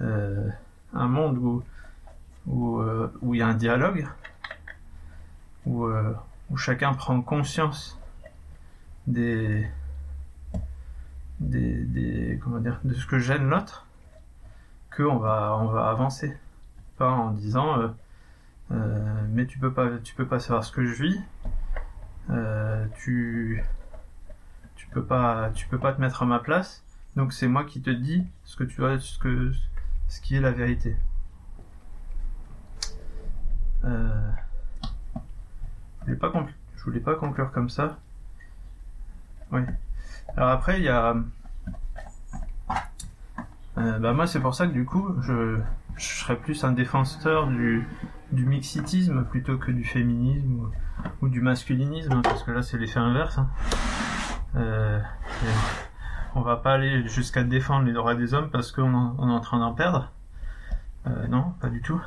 euh, 0.00 0.48
un 0.92 1.08
monde 1.08 1.38
où 1.38 1.62
euh, 2.80 3.12
où 3.22 3.34
il 3.34 3.38
y 3.38 3.42
a 3.42 3.46
un 3.46 3.54
dialogue, 3.54 4.08
où 5.66 5.86
où 6.50 6.56
chacun 6.56 6.94
prend 6.94 7.22
conscience 7.22 7.98
des 9.06 9.68
des, 11.40 11.84
des 11.84 12.40
comment 12.42 12.58
dire 12.58 12.80
de 12.84 12.94
ce 12.94 13.06
que 13.06 13.18
gêne 13.18 13.48
l'autre, 13.48 13.86
que 14.90 15.04
on 15.04 15.18
va 15.18 15.56
on 15.60 15.66
va 15.66 15.88
avancer, 15.88 16.36
pas 16.98 17.10
en 17.10 17.30
disant 17.30 17.94
mais 18.70 19.46
tu 19.46 19.58
peux 19.58 19.72
pas, 19.72 19.98
tu 20.02 20.14
peux 20.14 20.26
pas 20.26 20.40
savoir 20.40 20.64
ce 20.64 20.72
que 20.72 20.84
je 20.84 21.02
vis. 21.02 21.20
tu 22.96 23.62
peux 24.92 25.04
pas, 25.04 25.50
tu 25.54 25.66
peux 25.66 25.78
pas 25.78 25.92
te 25.92 26.00
mettre 26.00 26.22
à 26.22 26.26
ma 26.26 26.38
place. 26.38 26.84
Donc 27.16 27.32
c'est 27.32 27.48
moi 27.48 27.64
qui 27.64 27.80
te 27.80 27.90
dis 27.90 28.24
ce 28.44 28.56
que 28.56 28.64
tu 28.64 28.80
vois, 28.80 28.98
ce 28.98 29.18
que, 29.18 29.52
ce 30.08 30.20
qui 30.20 30.36
est 30.36 30.40
la 30.40 30.52
vérité. 30.52 30.96
Euh, 33.84 34.30
je 36.00 36.06
voulais 36.06 36.16
pas 36.16 36.32
je 36.76 36.84
voulais 36.84 37.00
pas 37.00 37.14
conclure 37.14 37.50
comme 37.52 37.68
ça. 37.68 37.98
Oui. 39.50 39.62
Alors 40.36 40.50
après 40.50 40.78
il 40.78 40.84
y 40.84 40.88
a, 40.88 41.16
euh, 43.78 43.98
bah 43.98 44.12
moi 44.12 44.26
c'est 44.26 44.40
pour 44.40 44.54
ça 44.54 44.66
que 44.66 44.72
du 44.72 44.84
coup 44.84 45.14
je, 45.22 45.58
je 45.96 46.06
serais 46.06 46.36
plus 46.36 46.64
un 46.64 46.72
défenseur 46.72 47.48
du, 47.48 47.86
du 48.30 48.46
mixitisme 48.46 49.24
plutôt 49.24 49.58
que 49.58 49.70
du 49.70 49.84
féminisme 49.84 50.70
ou, 51.20 51.28
du 51.28 51.40
masculinisme 51.40 52.12
hein, 52.12 52.22
parce 52.22 52.42
que 52.44 52.50
là 52.50 52.62
c'est 52.62 52.78
l'effet 52.78 53.00
inverse. 53.00 53.38
Hein. 53.38 53.48
Euh, 54.54 55.00
on 56.34 56.40
va 56.40 56.56
pas 56.56 56.74
aller 56.74 57.06
jusqu'à 57.08 57.42
défendre 57.42 57.86
les 57.86 57.92
droits 57.92 58.14
des 58.14 58.34
hommes 58.34 58.50
parce 58.50 58.72
qu'on 58.72 58.92
est 59.18 59.32
en 59.32 59.40
train 59.40 59.58
d'en 59.58 59.72
perdre. 59.72 60.10
Euh, 61.06 61.26
non, 61.28 61.54
pas 61.60 61.68
du 61.68 61.82
tout. 61.82 62.00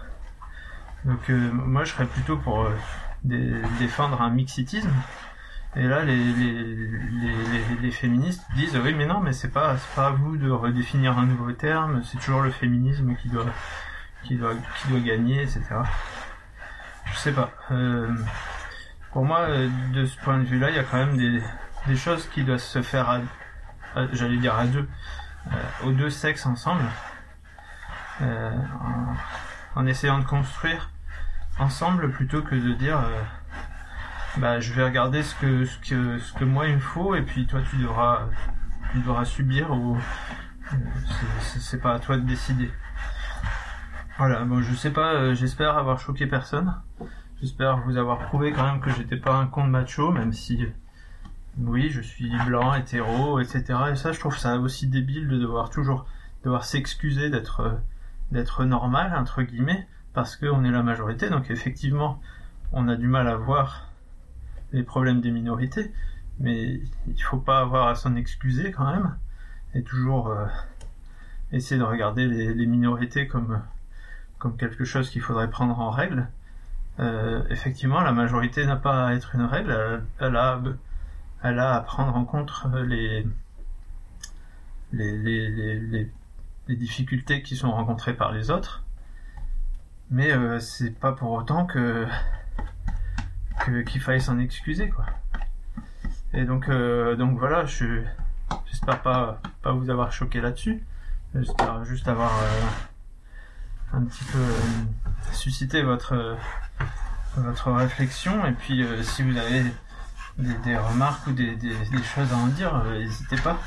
Donc 1.04 1.30
euh, 1.30 1.52
moi 1.52 1.84
je 1.84 1.92
serais 1.92 2.06
plutôt 2.06 2.38
pour 2.38 2.66
euh, 2.66 3.62
défendre 3.80 4.22
un 4.22 4.30
mixitisme. 4.30 4.92
Et 5.76 5.84
là 5.84 6.04
les, 6.06 7.92
féministes 7.92 8.44
disent 8.56 8.78
oui 8.82 8.94
mais 8.94 9.06
non 9.06 9.20
mais 9.20 9.34
c'est 9.34 9.50
pas 9.50 9.76
pas 9.94 10.08
à 10.08 10.10
vous 10.12 10.38
de 10.38 10.50
redéfinir 10.50 11.18
un 11.18 11.26
nouveau 11.26 11.52
terme, 11.52 12.02
c'est 12.04 12.18
toujours 12.18 12.42
le 12.42 12.52
féminisme 12.52 13.16
qui 13.18 13.28
doit 13.28 13.46
gagner, 15.04 15.44
etc. 15.44 15.62
Je 17.06 17.16
sais 17.18 17.34
pas. 17.34 17.52
pour 19.12 19.26
moi, 19.26 19.48
de 19.94 20.06
ce 20.06 20.18
point 20.22 20.40
de 20.40 20.46
vue-là, 20.46 20.70
il 20.70 20.78
y 20.78 20.80
a 20.80 20.84
quand 20.84 20.98
même 20.98 21.18
des, 21.18 21.42
des 21.88 21.96
choses 21.96 22.28
qui 22.30 22.44
doivent 22.44 22.60
se 22.60 22.82
faire 22.82 23.10
à, 23.10 23.20
j'allais 24.14 24.38
dire 24.38 24.56
à 24.56 24.66
deux, 24.66 24.88
euh, 25.48 25.52
aux 25.84 25.92
deux 25.92 26.10
sexes 26.10 26.46
ensemble, 26.46 26.84
euh, 28.22 28.52
en, 29.76 29.86
essayant 29.86 30.20
de 30.20 30.26
construire 30.26 30.90
ensemble 31.60 32.12
plutôt 32.12 32.42
que 32.42 32.56
de 32.56 32.74
dire 32.74 33.00
euh, 33.00 33.22
bah 34.38 34.60
je 34.60 34.74
vais 34.74 34.84
regarder 34.84 35.24
ce 35.24 35.36
que 35.36 35.66
ce 35.66 35.78
que 35.80 36.20
ce 36.20 36.34
que 36.34 36.44
moi 36.44 36.68
il 36.68 36.76
me 36.76 36.80
faut 36.82 37.16
et 37.16 37.22
puis 37.22 37.48
toi 37.48 37.62
tu 37.70 37.78
devras 37.78 38.28
tu 38.92 39.00
devras 39.00 39.24
subir 39.24 39.72
ou 39.72 39.98
c'est 41.40 41.82
pas 41.82 41.94
à 41.94 42.00
toi 42.00 42.18
de 42.18 42.24
décider. 42.24 42.72
Voilà, 44.18 44.44
bon 44.46 44.62
je 44.62 44.74
sais 44.74 44.92
pas, 44.92 45.34
j'espère 45.34 45.78
avoir 45.78 46.00
choqué 46.00 46.26
personne. 46.26 46.74
J'espère 47.42 47.78
vous 47.82 47.98
avoir 47.98 48.20
prouvé 48.20 48.54
quand 48.54 48.64
même 48.64 48.80
que 48.80 48.90
j'étais 48.90 49.18
pas 49.18 49.36
un 49.36 49.46
con 49.46 49.66
de 49.66 49.70
macho, 49.70 50.12
même 50.12 50.32
si 50.32 50.66
oui, 51.58 51.90
je 51.90 52.02
suis 52.02 52.32
blanc, 52.46 52.74
hétéro, 52.74 53.40
etc. 53.40 53.64
Et 53.92 53.96
ça, 53.96 54.12
je 54.12 54.20
trouve 54.20 54.38
ça 54.38 54.58
aussi 54.58 54.88
débile 54.88 55.28
de 55.28 55.38
devoir 55.38 55.70
toujours 55.70 56.06
devoir 56.44 56.66
s'excuser 56.66 57.30
d'être 57.30 57.62
euh, 57.62 57.74
d'être 58.32 58.66
normal 58.66 59.14
entre 59.16 59.42
guillemets 59.42 59.88
parce 60.14 60.36
qu'on 60.36 60.64
est 60.64 60.72
la 60.72 60.84
majorité. 60.84 61.30
Donc 61.30 61.50
effectivement, 61.50 62.22
on 62.72 62.88
a 62.88 62.96
du 62.96 63.08
mal 63.08 63.28
à 63.28 63.36
voir 63.36 63.90
les 64.74 64.84
problèmes 64.84 65.22
des 65.22 65.32
minorités, 65.32 65.94
mais 66.40 66.82
il 67.08 67.22
faut 67.22 67.38
pas 67.38 67.60
avoir 67.60 67.88
à 67.88 67.96
s'en 67.96 68.16
excuser 68.16 68.72
quand 68.72 68.92
même 68.92 69.16
et 69.74 69.84
toujours 69.84 70.28
euh, 70.30 70.46
essayer 71.52 71.80
de 71.80 71.86
regarder 71.86 72.28
les, 72.28 72.66
minorités 72.66 73.28
comme 73.28 73.62
comme 74.40 74.58
quelque 74.58 74.84
chose 74.84 75.10
qu'il 75.10 75.22
faudrait 75.22 75.50
prendre 75.50 75.80
en 75.80 75.90
règle. 75.90 76.28
Euh, 77.00 77.44
effectivement, 77.50 78.02
la 78.02 78.12
majorité 78.12 78.66
n'a 78.66 78.76
pas 78.76 79.08
à 79.08 79.14
être 79.14 79.36
une 79.36 79.44
règle, 79.44 80.04
elle 80.20 80.36
a 80.36 80.62
elle 81.46 81.60
a 81.60 81.76
à 81.76 81.82
prendre 81.82 82.16
en 82.16 82.26
compte 82.26 82.52
euh, 82.74 82.84
les, 82.84 83.26
les, 84.92 86.76
difficultés 86.76 87.44
qui 87.44 87.56
sont 87.56 87.72
rencontrées 87.72 88.16
par 88.16 88.32
les 88.32 88.50
autres. 88.50 88.84
Mais 90.10 90.32
euh, 90.32 90.60
c'est 90.60 90.92
pas 91.00 91.12
pour 91.12 91.32
autant 91.32 91.66
que 91.66 92.08
qu'il 93.88 94.02
faille 94.02 94.22
s'en 94.22 94.38
excuser 94.40 94.90
quoi. 94.90 95.06
Et 96.34 96.46
donc 96.46 96.70
euh, 96.70 97.16
donc 97.16 97.38
voilà, 97.38 97.66
je 97.66 98.02
j'espère 98.66 99.02
pas 99.02 99.42
pas 99.62 99.72
vous 99.72 99.90
avoir 99.90 100.12
choqué 100.12 100.42
là-dessus. 100.42 100.84
J'espère 101.36 101.86
juste 101.86 102.08
avoir 102.08 102.32
un 103.94 104.04
petit 104.04 104.24
peu 104.26 104.44
suscité 105.32 105.84
votre 105.84 106.38
votre 107.38 107.72
réflexion 107.72 108.46
et 108.46 108.54
puis 108.54 108.86
si 109.04 109.24
vous 109.24 109.38
avez 109.38 109.64
des, 110.38 110.78
remarques 110.78 111.28
ou 111.28 111.32
des, 111.32 111.58
choses 112.16 112.32
à 112.34 112.36
en 112.36 112.48
dire, 112.48 112.76
euh, 112.76 113.00
n'hésitez 113.00 113.38
pas. 113.38 113.58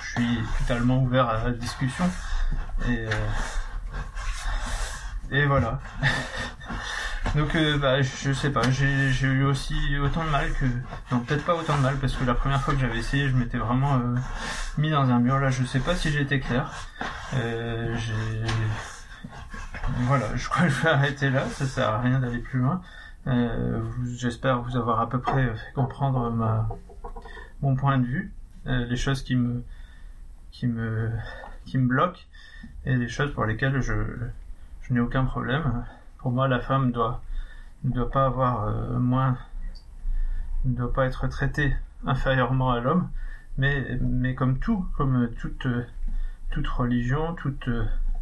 Je 0.00 0.22
suis 0.22 0.38
totalement 0.58 1.02
ouvert 1.02 1.28
à 1.28 1.44
la 1.44 1.50
discussion. 1.50 2.08
Et, 2.86 3.06
euh, 3.06 3.10
et 5.30 5.46
voilà. 5.46 5.80
Donc 7.34 7.54
euh, 7.54 7.76
bah, 7.76 8.00
je 8.00 8.32
sais 8.32 8.50
pas, 8.50 8.62
j'ai 8.70 9.26
eu 9.26 9.44
aussi 9.44 9.74
autant 9.98 10.24
de 10.24 10.30
mal 10.30 10.50
que... 10.54 10.64
Non, 11.10 11.20
peut-être 11.20 11.44
pas 11.44 11.54
autant 11.54 11.76
de 11.76 11.82
mal, 11.82 11.96
parce 11.96 12.14
que 12.14 12.24
la 12.24 12.34
première 12.34 12.62
fois 12.62 12.72
que 12.72 12.80
j'avais 12.80 12.98
essayé, 12.98 13.28
je 13.28 13.36
m'étais 13.36 13.58
vraiment 13.58 14.00
mis 14.78 14.90
dans 14.90 15.10
un 15.10 15.18
mur. 15.18 15.38
Là, 15.38 15.50
je 15.50 15.64
sais 15.64 15.80
pas 15.80 15.94
si 15.96 16.10
j'ai 16.10 16.22
été 16.22 16.40
clair. 16.40 16.70
voilà, 20.00 20.26
je 20.34 20.48
crois 20.48 20.62
que 20.62 20.70
je 20.70 20.82
vais 20.82 20.88
arrêter 20.90 21.30
là, 21.30 21.44
ça 21.52 21.66
sert 21.66 21.88
à 21.88 22.00
rien 22.00 22.20
d'aller 22.20 22.38
plus 22.38 22.60
loin. 22.60 22.80
Euh, 23.26 23.82
j'espère 24.04 24.62
vous 24.62 24.76
avoir 24.76 25.00
à 25.00 25.08
peu 25.08 25.20
près 25.20 25.46
fait 25.56 25.72
comprendre 25.74 26.30
mon 27.60 27.74
point 27.74 27.98
de 27.98 28.06
vue, 28.06 28.32
euh, 28.66 28.84
les 28.84 28.96
choses 28.96 29.22
qui 29.22 29.34
me, 29.34 29.62
bloquent 31.74 32.20
et 32.84 32.94
les 32.94 33.08
choses 33.08 33.32
pour 33.32 33.44
lesquelles 33.44 33.80
je, 33.80 33.94
n'ai 34.90 35.00
aucun 35.00 35.24
problème. 35.24 35.84
Pour 36.18 36.30
moi, 36.30 36.46
la 36.46 36.60
femme 36.60 36.86
ne 36.86 37.90
doit 37.90 38.10
pas 38.10 38.26
avoir 38.26 38.68
euh, 38.68 38.98
moins, 38.98 39.36
ne 40.64 40.76
doit 40.76 40.92
pas 40.92 41.06
être 41.06 41.26
traitée 41.26 41.74
inférieurement 42.06 42.70
à 42.70 42.78
l'homme, 42.78 43.08
mais, 43.58 43.98
mais 44.00 44.36
comme 44.36 44.60
tout, 44.60 44.86
comme 44.96 45.30
toute, 45.40 45.66
toute 46.50 46.68
religion, 46.68 47.34
toute 47.34 47.68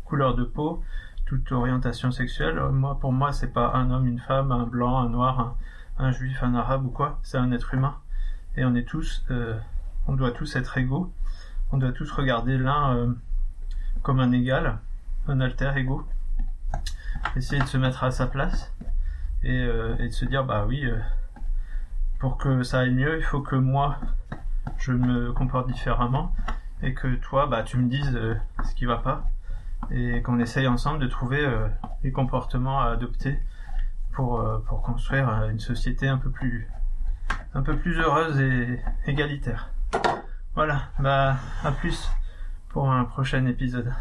couleur 0.07 0.35
de 0.35 0.45
peau, 0.45 0.83
toute 1.27 1.53
orientation 1.53 2.11
sexuelle. 2.11 2.61
Moi, 2.73 2.99
pour 3.01 3.13
moi, 3.13 3.33
c'est 3.33 3.53
pas 3.53 3.73
un 3.75 3.91
homme, 3.91 4.07
une 4.07 4.21
femme, 4.21 4.53
un 4.53 4.65
blanc, 4.65 4.99
un 4.99 5.09
noir, 5.09 5.57
un, 5.99 6.13
juif, 6.13 6.43
un 6.43 6.55
arabe 6.55 6.87
ou 6.87 6.91
quoi. 6.91 7.19
C'est 7.23 7.39
un 7.39 7.51
être 7.53 7.75
humain. 7.75 7.97
Et 8.57 8.65
on 8.65 8.75
est 8.75 8.87
tous, 8.87 9.25
euh, 9.31 9.59
on 10.07 10.15
doit 10.15 10.33
tous 10.33 10.57
être 10.57 10.77
égaux. 10.79 11.13
On 11.73 11.79
doit 11.79 11.93
tous 11.93 12.11
regarder 12.11 12.59
l'un 12.59 12.97
euh, 12.97 13.13
comme 14.03 14.21
un 14.21 14.33
égal, 14.33 14.79
un 15.27 15.41
alter 15.41 15.73
ego. 15.77 16.07
Essayer 17.37 17.63
de 17.63 17.67
se 17.69 17.79
mettre 17.79 18.05
à 18.05 18.11
sa 18.11 18.27
place 18.27 18.73
et, 19.43 19.63
euh, 19.63 19.97
et 19.99 20.09
de 20.09 20.13
se 20.13 20.25
dire, 20.25 20.45
bah 20.45 20.67
oui, 20.69 20.87
pour 22.19 22.37
que 22.37 22.63
ça 22.63 22.81
aille 22.81 22.95
mieux, 22.95 23.17
il 23.19 23.25
faut 23.25 23.41
que 23.41 23.57
moi, 23.57 23.99
je 24.79 24.93
me 24.93 25.33
comporte 25.33 25.69
différemment 25.69 26.35
et 26.83 26.93
que 26.93 27.15
toi, 27.17 27.47
bah, 27.47 27.63
tu 27.63 27.79
me 27.79 27.89
dises 27.89 28.19
ce 28.65 28.75
qui 28.75 28.85
va 28.85 28.99
pas 28.99 29.31
et 29.91 30.23
qu'on 30.23 30.39
essaye 30.39 30.67
ensemble 30.67 31.01
de 31.01 31.07
trouver 31.07 31.45
euh, 31.45 31.69
les 32.03 32.13
comportements 32.13 32.81
à 32.81 32.91
adopter 32.91 33.39
pour, 34.13 34.41
euh, 34.41 34.59
pour 34.67 34.83
construire 34.83 35.29
euh, 35.29 35.51
une 35.51 35.61
société 35.61 36.09
un 36.09 36.19
peu 36.19 36.31
plus 36.31 36.69
un 37.55 37.63
peu 37.63 37.77
plus 37.77 37.99
heureuse 37.99 38.39
et 38.41 38.81
égalitaire. 39.07 39.71
Voilà, 40.55 40.83
bah 40.99 41.37
à 41.63 41.73
plus 41.73 42.11
pour 42.69 42.91
un 42.91 43.05
prochain 43.05 43.47
épisode. 43.47 43.93